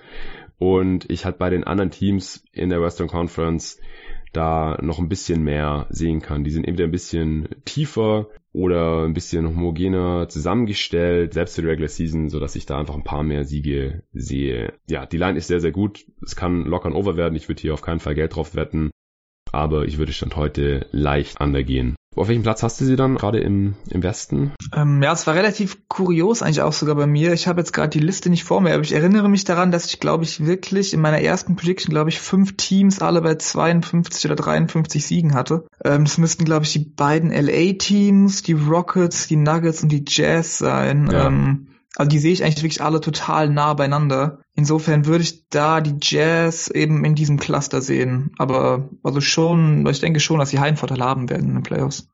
[0.58, 3.78] und ich halt bei den anderen Teams in der Western Conference
[4.32, 6.44] da noch ein bisschen mehr sehen kann.
[6.44, 11.88] Die sind entweder ein bisschen tiefer oder ein bisschen homogener zusammengestellt, selbst für die Regular
[11.88, 14.74] Season, so dass ich da einfach ein paar mehr Siege sehe.
[14.88, 16.06] Ja, die Line ist sehr, sehr gut.
[16.22, 17.36] Es kann locker und over werden.
[17.36, 18.90] Ich würde hier auf keinen Fall Geld drauf wetten
[19.52, 21.96] aber ich würde Stand heute leicht undergehen.
[22.16, 24.52] Auf welchem Platz hast du sie dann gerade im, im Westen?
[24.74, 27.34] Ähm, ja, es war relativ kurios eigentlich auch sogar bei mir.
[27.34, 29.84] Ich habe jetzt gerade die Liste nicht vor mir, aber ich erinnere mich daran, dass
[29.84, 34.24] ich glaube ich wirklich in meiner ersten Prediction glaube ich fünf Teams alle bei 52
[34.24, 35.66] oder 53 Siegen hatte.
[35.84, 40.04] Ähm, das müssten glaube ich die beiden LA Teams, die Rockets, die Nuggets und die
[40.06, 41.10] Jazz sein.
[41.10, 41.26] Ja.
[41.26, 41.66] Ähm,
[41.96, 44.40] also die sehe ich eigentlich wirklich alle total nah beieinander.
[44.54, 48.32] Insofern würde ich da die Jazz eben in diesem Cluster sehen.
[48.36, 52.08] Aber also schon, ich denke schon, dass sie Heimvorteil haben werden in den Playoffs.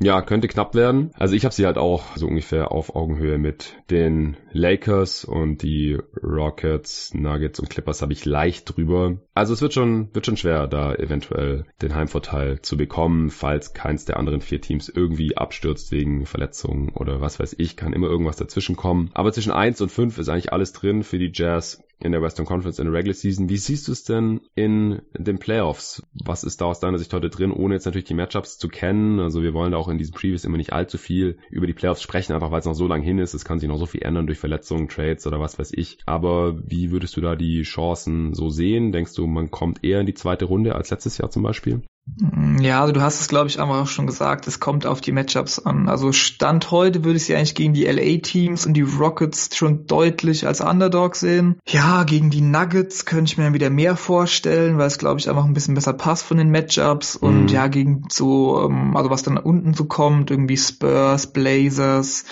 [0.00, 1.10] Ja, könnte knapp werden.
[1.14, 5.98] Also ich habe sie halt auch so ungefähr auf Augenhöhe mit den Lakers und die
[6.22, 9.18] Rockets, Nuggets und Clippers habe ich leicht drüber.
[9.34, 14.04] Also es wird schon, wird schon schwer, da eventuell den Heimvorteil zu bekommen, falls keins
[14.04, 18.36] der anderen vier Teams irgendwie abstürzt wegen Verletzungen oder was weiß ich, kann immer irgendwas
[18.36, 19.10] dazwischen kommen.
[19.14, 22.46] Aber zwischen eins und fünf ist eigentlich alles drin für die Jazz in der Western
[22.46, 23.48] Conference in der Regular Season.
[23.48, 26.02] Wie siehst du es denn in den Playoffs?
[26.12, 29.20] Was ist da aus deiner Sicht heute drin, ohne jetzt natürlich die Matchups zu kennen?
[29.20, 32.02] Also wir wollen da auch in diesen Previews immer nicht allzu viel über die Playoffs
[32.02, 33.34] sprechen, einfach weil es noch so lang hin ist.
[33.34, 35.98] Es kann sich noch so viel ändern durch Verletzungen, Trades oder was weiß ich.
[36.06, 38.92] Aber wie würdest du da die Chancen so sehen?
[38.92, 41.82] Denkst du, man kommt eher in die zweite Runde als letztes Jahr zum Beispiel?
[42.06, 45.00] Mm, ja, also du hast es, glaube ich, einfach auch schon gesagt, es kommt auf
[45.00, 45.88] die Matchups an.
[45.88, 50.46] Also Stand heute würde ich sie eigentlich gegen die LA-Teams und die Rockets schon deutlich
[50.46, 51.58] als Underdog sehen.
[51.66, 55.28] Ja, gegen die Nuggets könnte ich mir dann wieder mehr vorstellen, weil es, glaube ich,
[55.28, 57.16] einfach ein bisschen besser passt von den Matchups.
[57.16, 57.48] Und mhm.
[57.48, 62.24] ja, gegen so, ähm, also was dann unten so kommt, irgendwie Spurs, Blazers,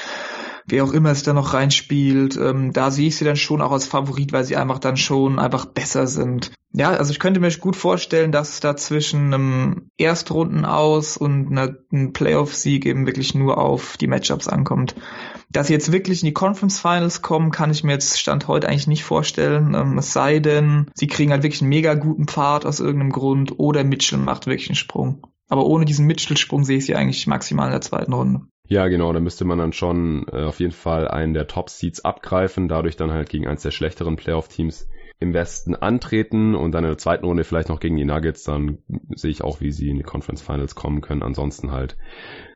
[0.67, 3.73] wer auch immer es da noch reinspielt, ähm, da sehe ich sie dann schon auch
[3.73, 6.53] als Favorit, weil sie einfach dann schon einfach besser sind.
[6.75, 11.49] Ja, also ich könnte mir gut vorstellen, dass es da zwischen einem Erstrunden aus und
[11.49, 14.95] einer, einem Playoff-Sieg eben wirklich nur auf die Matchups ankommt.
[15.51, 18.69] Dass sie jetzt wirklich in die Conference Finals kommen, kann ich mir jetzt Stand heute
[18.69, 19.75] eigentlich nicht vorstellen.
[19.75, 23.59] Ähm, es sei denn, sie kriegen halt wirklich einen mega guten Pfad aus irgendeinem Grund
[23.59, 25.27] oder Mitchell macht wirklich einen Sprung.
[25.51, 28.47] Aber ohne diesen Mitchell-Sprung sehe ich sie eigentlich maximal in der zweiten Runde.
[28.73, 32.69] Ja, genau, da müsste man dann schon äh, auf jeden Fall einen der Top-Seeds abgreifen,
[32.69, 34.89] dadurch dann halt gegen eins der schlechteren Playoff-Teams
[35.21, 38.79] im Westen antreten und dann in der zweiten Runde vielleicht noch gegen die Nuggets, dann
[39.15, 41.23] sehe ich auch, wie sie in die Conference Finals kommen können.
[41.23, 41.99] Ansonsten halt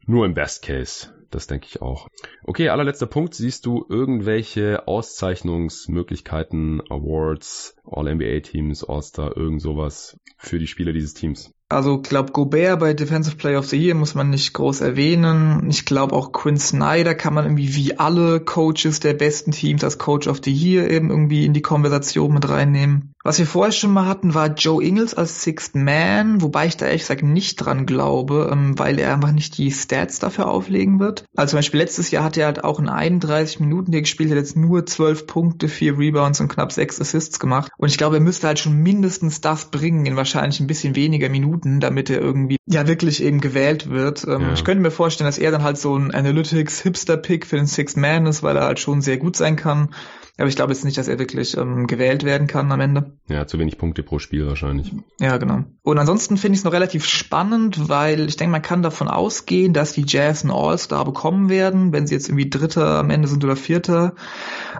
[0.07, 1.13] nur im Best Case.
[1.31, 2.09] Das denke ich auch.
[2.45, 3.35] Okay, allerletzter Punkt.
[3.35, 11.53] Siehst du irgendwelche Auszeichnungsmöglichkeiten, Awards, All-NBA-Teams, All-Star, irgend sowas für die Spieler dieses Teams?
[11.69, 15.69] Also glaub Gobert bei Defensive Player of the Year muss man nicht groß erwähnen.
[15.69, 19.99] Ich glaube auch Quinn Snyder kann man irgendwie wie alle Coaches der besten Teams als
[19.99, 23.15] Coach of the Year eben irgendwie in die Konversation mit reinnehmen.
[23.27, 26.87] Was wir vorher schon mal hatten, war Joe Ingles als Sixth Man, wobei ich da
[26.87, 31.25] ehrlich gesagt nicht dran glaube, ähm, weil er einfach nicht die Stats dafür auflegen wird.
[31.35, 34.31] Also zum Beispiel letztes Jahr hat er halt auch in 31 Minuten, die er gespielt
[34.31, 37.73] hat, jetzt nur 12 Punkte, 4 Rebounds und knapp 6 Assists gemacht.
[37.77, 41.29] Und ich glaube, er müsste halt schon mindestens das bringen in wahrscheinlich ein bisschen weniger
[41.29, 44.25] Minuten, damit er irgendwie ja wirklich eben gewählt wird.
[44.27, 44.53] Ähm, ja.
[44.55, 48.27] Ich könnte mir vorstellen, dass er dann halt so ein Analytics-Hipster-Pick für den Sixth Man
[48.27, 49.91] ist, weil er halt schon sehr gut sein kann.
[50.39, 53.13] Aber ich glaube jetzt nicht, dass er wirklich ähm, gewählt werden kann am Ende.
[53.27, 54.93] Ja, zu wenig Punkte pro Spiel wahrscheinlich.
[55.19, 55.65] Ja, genau.
[55.83, 59.73] Und ansonsten finde ich es noch relativ spannend, weil ich denke, man kann davon ausgehen,
[59.73, 63.45] dass die Jazz einen All-Star bekommen werden, wenn sie jetzt irgendwie Dritter am Ende sind
[63.45, 64.15] oder Vierter.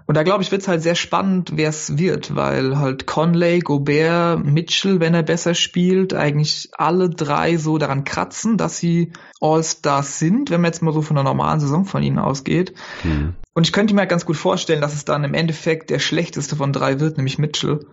[0.07, 3.61] Und da glaube ich, wird es halt sehr spannend, wer es wird, weil halt Conley,
[3.61, 10.19] Gobert, Mitchell, wenn er besser spielt, eigentlich alle drei so daran kratzen, dass sie All-Stars
[10.19, 12.75] sind, wenn man jetzt mal so von einer normalen Saison von ihnen ausgeht.
[13.03, 13.35] Hm.
[13.57, 16.57] Und ich könnte mir halt ganz gut vorstellen, dass es dann im Endeffekt der schlechteste
[16.57, 17.87] von drei wird, nämlich Mitchell.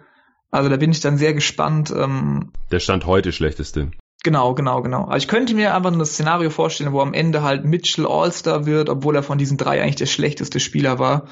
[0.52, 1.92] Also da bin ich dann sehr gespannt.
[1.96, 3.92] Ähm, der Stand heute schlechteste.
[4.24, 5.06] Genau, genau, genau.
[5.06, 8.90] Also ich könnte mir einfach ein Szenario vorstellen, wo am Ende halt Mitchell All-Star wird,
[8.90, 11.28] obwohl er von diesen drei eigentlich der schlechteste Spieler war.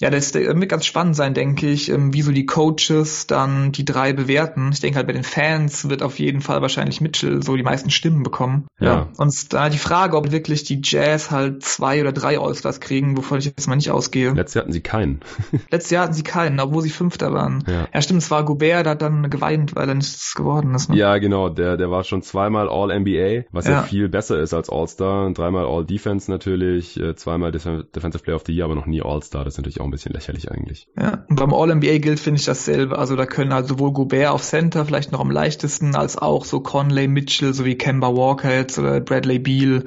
[0.00, 3.84] Ja, das wird ganz spannend sein, denke ich, ähm, wie so die Coaches dann die
[3.84, 4.70] drei bewerten.
[4.72, 7.90] Ich denke halt bei den Fans wird auf jeden Fall wahrscheinlich Mitchell so die meisten
[7.90, 8.66] Stimmen bekommen.
[8.80, 9.08] Ja.
[9.18, 13.38] Und da die Frage, ob wirklich die Jazz halt zwei oder drei All-Stars kriegen, wovon
[13.38, 14.32] ich jetzt mal nicht ausgehe.
[14.32, 15.20] Letztes Jahr hatten sie keinen.
[15.70, 17.62] Letztes Jahr hatten sie keinen, obwohl sie Fünfter waren.
[17.68, 20.90] Ja, ja stimmt, es war Gobert, der hat dann geweint, weil er nichts geworden ist.
[20.90, 20.96] Ne?
[20.96, 23.72] Ja, genau, der, der war schon zweimal All-NBA, was ja.
[23.72, 23.82] ja.
[23.82, 25.30] viel besser ist als All-Star.
[25.32, 29.44] Dreimal All-Defense natürlich, äh, zweimal Defensive Player of the Year, aber noch nie All-Star.
[29.44, 30.88] Das ist natürlich auch ein bisschen lächerlich eigentlich.
[30.98, 32.98] Ja, und beim All-NBA gilt, finde ich dasselbe.
[32.98, 36.60] Also da können halt sowohl Gobert auf Center vielleicht noch am leichtesten, als auch so
[36.60, 39.84] Conley Mitchell sowie Kemba Walker jetzt oder Bradley Beal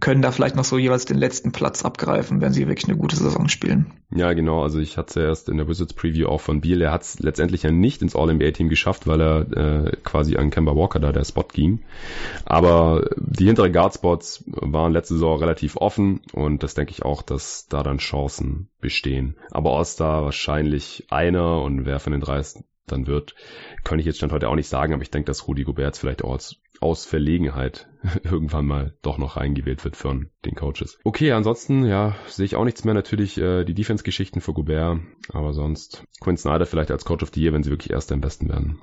[0.00, 3.16] können da vielleicht noch so jeweils den letzten Platz abgreifen, wenn sie wirklich eine gute
[3.16, 3.92] Saison spielen.
[4.14, 4.62] Ja, genau.
[4.62, 6.80] Also ich hatte erst in der Wizards Preview auch von Beal.
[6.80, 10.74] Er hat es letztendlich ja nicht ins All-NBA-Team geschafft, weil er äh, quasi an Kemba
[10.74, 11.80] Walker da der Spot ging.
[12.44, 17.66] Aber die hinteren Guard-Spots waren letzte Saison relativ offen und das denke ich auch, dass
[17.68, 19.36] da dann Chancen bestehen.
[19.50, 22.42] Aber All-Star wahrscheinlich einer und wer von den drei
[22.92, 23.34] dann wird,
[23.84, 26.24] kann ich jetzt stand heute auch nicht sagen, aber ich denke, dass Rudi Gobert vielleicht
[26.24, 27.88] auch als aus Verlegenheit
[28.22, 30.98] irgendwann mal doch noch reingewählt wird von den Coaches.
[31.04, 32.94] Okay, ansonsten, ja, sehe ich auch nichts mehr.
[32.94, 35.00] Natürlich äh, die Defense-Geschichten für Gobert,
[35.32, 38.20] aber sonst Quinn Snyder vielleicht als Coach of the Year, wenn sie wirklich Erster im
[38.20, 38.80] Besten werden.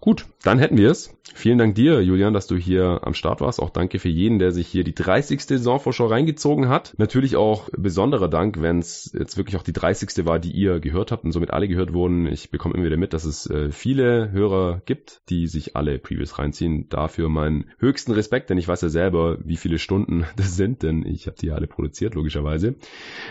[0.00, 1.16] Gut, dann hätten wir es.
[1.34, 3.60] Vielen Dank dir, Julian, dass du hier am Start warst.
[3.60, 5.40] Auch danke für jeden, der sich hier die 30.
[5.42, 6.94] Saisonvorschau reingezogen hat.
[6.98, 10.24] Natürlich auch besonderer Dank, wenn es jetzt wirklich auch die 30.
[10.24, 12.26] war, die ihr gehört habt und somit alle gehört wurden.
[12.26, 16.38] Ich bekomme immer wieder mit, dass es äh, viele Hörer gibt, die sich alle Previews
[16.38, 16.88] reinziehen.
[16.88, 21.04] Dafür meinen höchsten Respekt, denn ich weiß ja selber, wie viele Stunden das sind, denn
[21.04, 22.76] ich habe die alle produziert, logischerweise.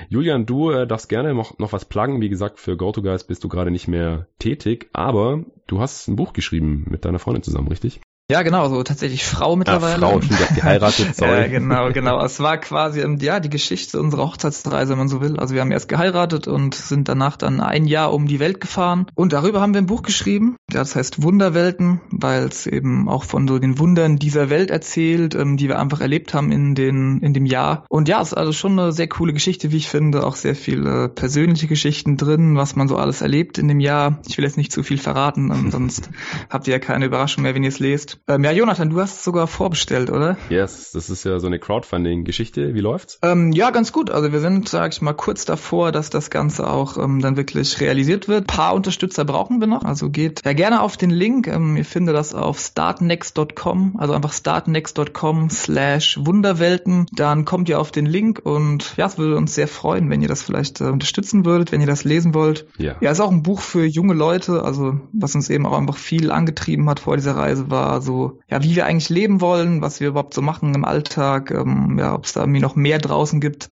[0.10, 2.22] Julian, du äh, darfst gerne noch, noch was pluggen.
[2.22, 6.34] Wie gesagt, für GoToGuys bist du gerade nicht mehr tätig, aber du hast ein Buch
[6.34, 8.02] geschrieben mit deiner Freundin zusammen, richtig?
[8.32, 9.96] Ja, genau, so tatsächlich Frau mittlerweile.
[10.02, 11.42] Ja, Frau, schon geheiratet, sorry.
[11.42, 12.24] ja, genau, genau.
[12.26, 15.38] Es war quasi, ähm, ja, die Geschichte unserer Hochzeitsreise, wenn man so will.
[15.38, 19.06] Also wir haben erst geheiratet und sind danach dann ein Jahr um die Welt gefahren.
[19.14, 20.56] Und darüber haben wir ein Buch geschrieben.
[20.72, 25.36] Ja, das heißt Wunderwelten, weil es eben auch von so den Wundern dieser Welt erzählt,
[25.36, 27.86] ähm, die wir einfach erlebt haben in den, in dem Jahr.
[27.90, 30.26] Und ja, es ist also schon eine sehr coole Geschichte, wie ich finde.
[30.26, 34.20] Auch sehr viele persönliche Geschichten drin, was man so alles erlebt in dem Jahr.
[34.28, 36.10] Ich will jetzt nicht zu viel verraten, ähm, sonst
[36.50, 38.15] habt ihr ja keine Überraschung mehr, wenn ihr es lest.
[38.28, 40.38] Ähm, ja, Jonathan, du hast es sogar vorbestellt, oder?
[40.50, 42.74] Yes, das ist ja so eine Crowdfunding-Geschichte.
[42.74, 43.20] Wie läuft's?
[43.22, 44.10] Ähm, ja, ganz gut.
[44.10, 47.80] Also wir sind, sag ich mal, kurz davor, dass das Ganze auch ähm, dann wirklich
[47.82, 48.44] realisiert wird.
[48.44, 49.84] Ein paar Unterstützer brauchen wir noch.
[49.84, 51.48] Also geht ja gerne auf den Link.
[51.48, 57.06] Ähm, ihr findet das auf startnext.com, also einfach startnext.com slash Wunderwelten.
[57.14, 60.28] Dann kommt ihr auf den Link und ja, es würde uns sehr freuen, wenn ihr
[60.28, 62.66] das vielleicht äh, unterstützen würdet, wenn ihr das lesen wollt.
[62.78, 62.96] Ja.
[63.02, 66.32] Ja, ist auch ein Buch für junge Leute, also was uns eben auch einfach viel
[66.32, 70.08] angetrieben hat vor dieser Reise war so, ja, wie wir eigentlich leben wollen, was wir
[70.08, 73.70] überhaupt so machen im Alltag, ähm, ja, ob es da irgendwie noch mehr draußen gibt.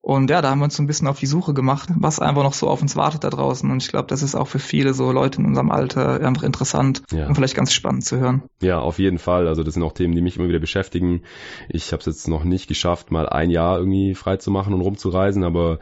[0.00, 2.42] Und ja, da haben wir uns so ein bisschen auf die Suche gemacht, was einfach
[2.42, 3.68] noch so auf uns wartet da draußen.
[3.70, 7.02] Und ich glaube, das ist auch für viele so Leute in unserem Alter einfach interessant
[7.10, 7.26] ja.
[7.26, 8.42] und vielleicht ganz spannend zu hören.
[8.62, 9.48] Ja, auf jeden Fall.
[9.48, 11.22] Also das sind auch Themen, die mich immer wieder beschäftigen.
[11.68, 14.80] Ich habe es jetzt noch nicht geschafft, mal ein Jahr irgendwie frei zu machen und
[14.80, 15.78] rumzureisen, aber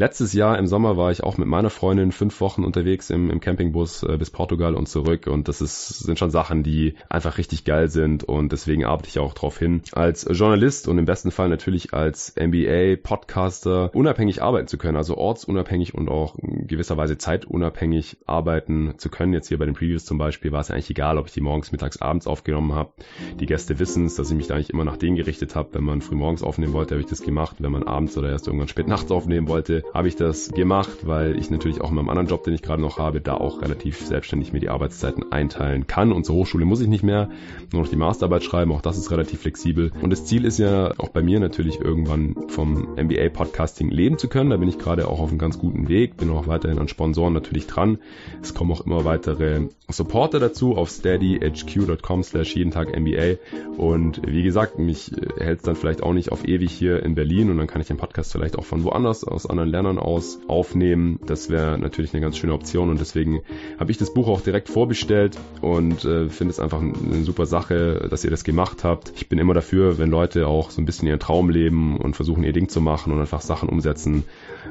[0.00, 3.38] Letztes Jahr im Sommer war ich auch mit meiner Freundin fünf Wochen unterwegs im, im
[3.38, 7.66] Campingbus äh, bis Portugal und zurück und das ist, sind schon Sachen, die einfach richtig
[7.66, 11.50] geil sind und deswegen arbeite ich auch darauf hin, als Journalist und im besten Fall
[11.50, 18.16] natürlich als MBA-Podcaster unabhängig arbeiten zu können, also ortsunabhängig und auch in gewisser Weise zeitunabhängig
[18.24, 19.34] arbeiten zu können.
[19.34, 21.72] Jetzt hier bei den Previews zum Beispiel war es eigentlich egal, ob ich die morgens,
[21.72, 22.92] mittags, abends aufgenommen habe.
[23.38, 25.74] Die Gäste wissen es, dass ich mich da eigentlich immer nach denen gerichtet habe.
[25.74, 27.56] Wenn man früh morgens aufnehmen wollte, habe ich das gemacht.
[27.58, 31.38] Wenn man abends oder erst irgendwann spät nachts aufnehmen wollte, habe ich das gemacht, weil
[31.38, 33.98] ich natürlich auch in meinem anderen Job, den ich gerade noch habe, da auch relativ
[33.98, 36.12] selbstständig mir die Arbeitszeiten einteilen kann.
[36.12, 37.30] Und zur Hochschule muss ich nicht mehr,
[37.72, 39.92] nur noch die Masterarbeit schreiben, auch das ist relativ flexibel.
[40.00, 44.50] Und das Ziel ist ja auch bei mir natürlich irgendwann vom MBA-Podcasting leben zu können.
[44.50, 47.32] Da bin ich gerade auch auf einem ganz guten Weg, bin auch weiterhin an Sponsoren
[47.32, 47.98] natürlich dran.
[48.42, 53.36] Es kommen auch immer weitere Supporter dazu auf steadyhq.com slash jeden Tag MBA.
[53.76, 57.50] Und wie gesagt, mich hält es dann vielleicht auch nicht auf ewig hier in Berlin
[57.50, 61.18] und dann kann ich den Podcast vielleicht auch von woanders aus anderen Lernern aus aufnehmen.
[61.26, 63.40] Das wäre natürlich eine ganz schöne Option und deswegen
[63.78, 68.06] habe ich das Buch auch direkt vorbestellt und äh, finde es einfach eine super Sache,
[68.10, 69.12] dass ihr das gemacht habt.
[69.16, 72.44] Ich bin immer dafür, wenn Leute auch so ein bisschen ihren Traum leben und versuchen
[72.44, 74.24] ihr Ding zu machen und einfach Sachen umsetzen,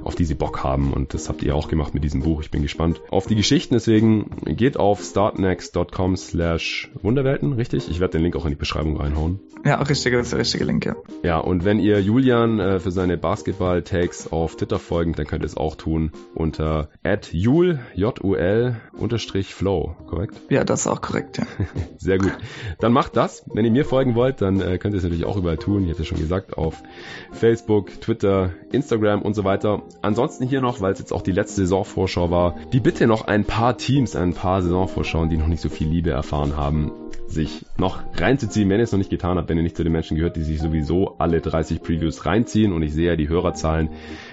[0.04, 2.42] auf die sie Bock haben und das habt ihr auch gemacht mit diesem Buch.
[2.42, 7.90] Ich bin gespannt auf die Geschichten, deswegen geht auf startnext.com slash Wunderwelten, richtig?
[7.90, 9.40] Ich werde den Link auch in die Beschreibung reinhauen.
[9.66, 10.96] Ja, richtig, das ist der richtige Link, ja.
[11.24, 15.48] Ja, und wenn ihr Julian äh, für seine Basketball-Takes auf Twitter folgen, dann könnt ihr
[15.48, 16.90] es auch tun unter
[17.32, 20.42] @jul J-U-L unterstrich Flow, korrekt?
[20.50, 21.46] Ja, das ist auch korrekt, ja.
[21.98, 22.34] Sehr gut.
[22.80, 23.46] Dann macht das.
[23.54, 25.86] Wenn ihr mir folgen wollt, dann äh, könnt ihr es natürlich auch überall tun.
[25.86, 26.82] Ich hatte schon gesagt, auf
[27.32, 29.84] Facebook, Twitter, Instagram und so weiter.
[30.02, 33.46] Ansonsten hier noch, weil es jetzt auch die letzte Saisonvorschau war, die bitte noch ein
[33.46, 36.92] paar Teams, ein paar Saisonvorschauen, die noch nicht so viel Liebe erfahren haben,
[37.28, 39.94] sich noch reinzuziehen, wenn ihr es noch nicht getan habt, wenn ihr nicht zu den
[39.94, 43.90] Menschen gehört, die sich sowieso alle 30 Previews reinziehen und ich sehe ja die Hörerzahlen.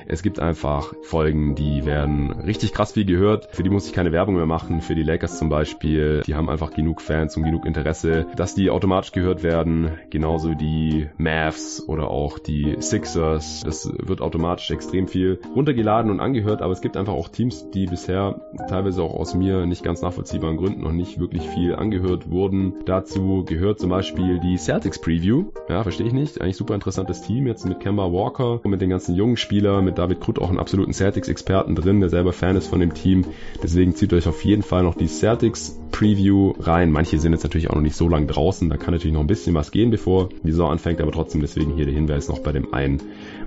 [0.09, 3.49] Es gibt einfach Folgen, die werden richtig krass viel gehört.
[3.53, 4.81] Für die muss ich keine Werbung mehr machen.
[4.81, 8.70] Für die Lakers zum Beispiel, die haben einfach genug Fans und genug Interesse, dass die
[8.70, 9.91] automatisch gehört werden.
[10.11, 13.62] Genauso die Mavs oder auch die Sixers.
[13.64, 17.87] Das wird automatisch extrem viel runtergeladen und angehört, aber es gibt einfach auch Teams, die
[17.87, 22.66] bisher teilweise auch aus mir nicht ganz nachvollziehbaren Gründen noch nicht wirklich viel angehört wurden.
[22.85, 25.47] Dazu gehört zum Beispiel die Celtics Preview.
[25.69, 26.41] Ja, verstehe ich nicht.
[26.41, 29.99] Eigentlich super interessantes Team jetzt mit Kemba Walker und mit den ganzen jungen Spielern, mit
[29.99, 33.25] David Krut auch einen absoluten Celtics-Experten drin, der selber Fan ist von dem Team.
[33.62, 36.91] Deswegen zieht euch auf jeden Fall noch die Celtics Preview rein.
[36.91, 38.69] Manche sind jetzt natürlich auch noch nicht so lange draußen.
[38.69, 41.73] Da kann natürlich noch ein bisschen was gehen, bevor die Saison anfängt, aber trotzdem deswegen
[41.73, 43.01] hier der Hinweis noch bei dem einen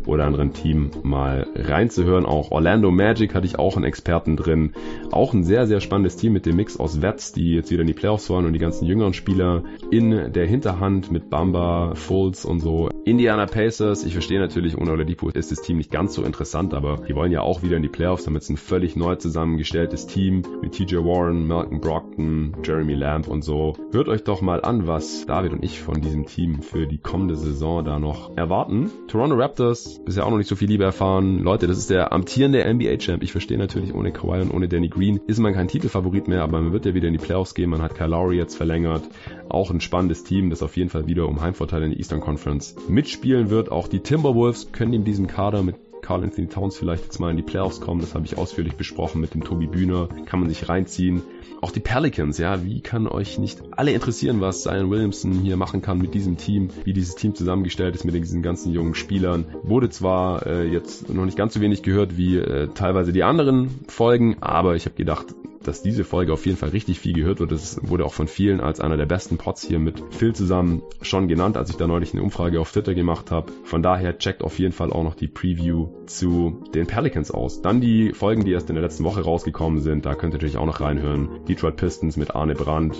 [0.10, 2.26] oder anderen Team mal reinzuhören.
[2.26, 4.74] Auch Orlando Magic hatte ich auch einen Experten drin.
[5.12, 7.88] Auch ein sehr, sehr spannendes Team mit dem Mix aus Vets, die jetzt wieder in
[7.88, 12.60] die Playoffs wollen und die ganzen jüngeren Spieler in der Hinterhand mit Bamba, Fultz und
[12.60, 12.89] so.
[13.05, 16.97] Indiana Pacers, ich verstehe natürlich, ohne Oladipo ist das Team nicht ganz so interessant, aber
[17.07, 20.43] die wollen ja auch wieder in die Playoffs, damit es ein völlig neu zusammengestelltes Team
[20.62, 23.76] mit TJ Warren, Malcolm Brockton, Jeremy Lamb und so.
[23.91, 27.36] Hört euch doch mal an, was David und ich von diesem Team für die kommende
[27.36, 28.91] Saison da noch erwarten.
[29.07, 31.39] Toronto Raptors, bisher auch noch nicht so viel Liebe erfahren.
[31.39, 33.23] Leute, das ist der amtierende NBA-Champ.
[33.23, 36.61] Ich verstehe natürlich, ohne Kawhi und ohne Danny Green ist man kein Titelfavorit mehr, aber
[36.61, 37.69] man wird ja wieder in die Playoffs gehen.
[37.69, 39.03] Man hat Kyle Lowry jetzt verlängert.
[39.49, 42.75] Auch ein spannendes Team, das auf jeden Fall wieder um Heimvorteile in der Eastern Conference
[42.87, 43.71] mitspielen wird.
[43.71, 47.37] Auch die Timberwolves können in diesem Kader mit Carl Anthony Towns vielleicht jetzt mal in
[47.37, 48.01] die Playoffs kommen.
[48.01, 50.09] Das habe ich ausführlich besprochen mit dem Tobi Bühner.
[50.25, 51.21] Kann man sich reinziehen.
[51.62, 55.82] Auch die Pelicans, ja, wie kann euch nicht alle interessieren, was Zion Williamson hier machen
[55.82, 59.45] kann mit diesem Team, wie dieses Team zusammengestellt ist mit diesen ganzen jungen Spielern.
[59.64, 63.82] Wurde zwar äh, jetzt noch nicht ganz so wenig gehört wie äh, teilweise die anderen
[63.89, 65.28] Folgen, aber ich habe gedacht,
[65.64, 67.51] dass diese Folge auf jeden Fall richtig viel gehört wird.
[67.51, 71.28] Das wurde auch von vielen als einer der besten Pots hier mit Phil zusammen schon
[71.28, 73.51] genannt, als ich da neulich eine Umfrage auf Twitter gemacht habe.
[73.64, 77.62] Von daher checkt auf jeden Fall auch noch die Preview zu den Pelicans aus.
[77.62, 80.05] Dann die Folgen, die erst in der letzten Woche rausgekommen sind.
[80.05, 81.30] Da könnt ihr natürlich auch noch reinhören.
[81.47, 82.95] Detroit Pistons mit Arne Brandt,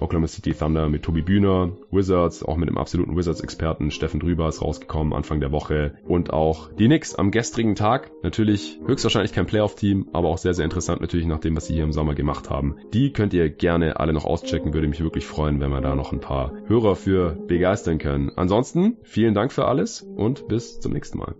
[0.00, 4.62] Oklahoma City Thunder mit Tobi Bühner, Wizards auch mit dem absoluten Wizards-Experten Steffen Drüber ist
[4.62, 8.10] rausgekommen Anfang der Woche und auch die Knicks am gestrigen Tag.
[8.22, 11.84] Natürlich höchstwahrscheinlich kein Playoff-Team, aber auch sehr, sehr interessant natürlich nach dem, was sie hier
[11.84, 12.76] im Sommer gemacht haben.
[12.94, 16.12] Die könnt ihr gerne alle noch auschecken, würde mich wirklich freuen, wenn wir da noch
[16.12, 18.32] ein paar Hörer für begeistern können.
[18.36, 21.34] Ansonsten vielen Dank für alles und bis zum nächsten Mal.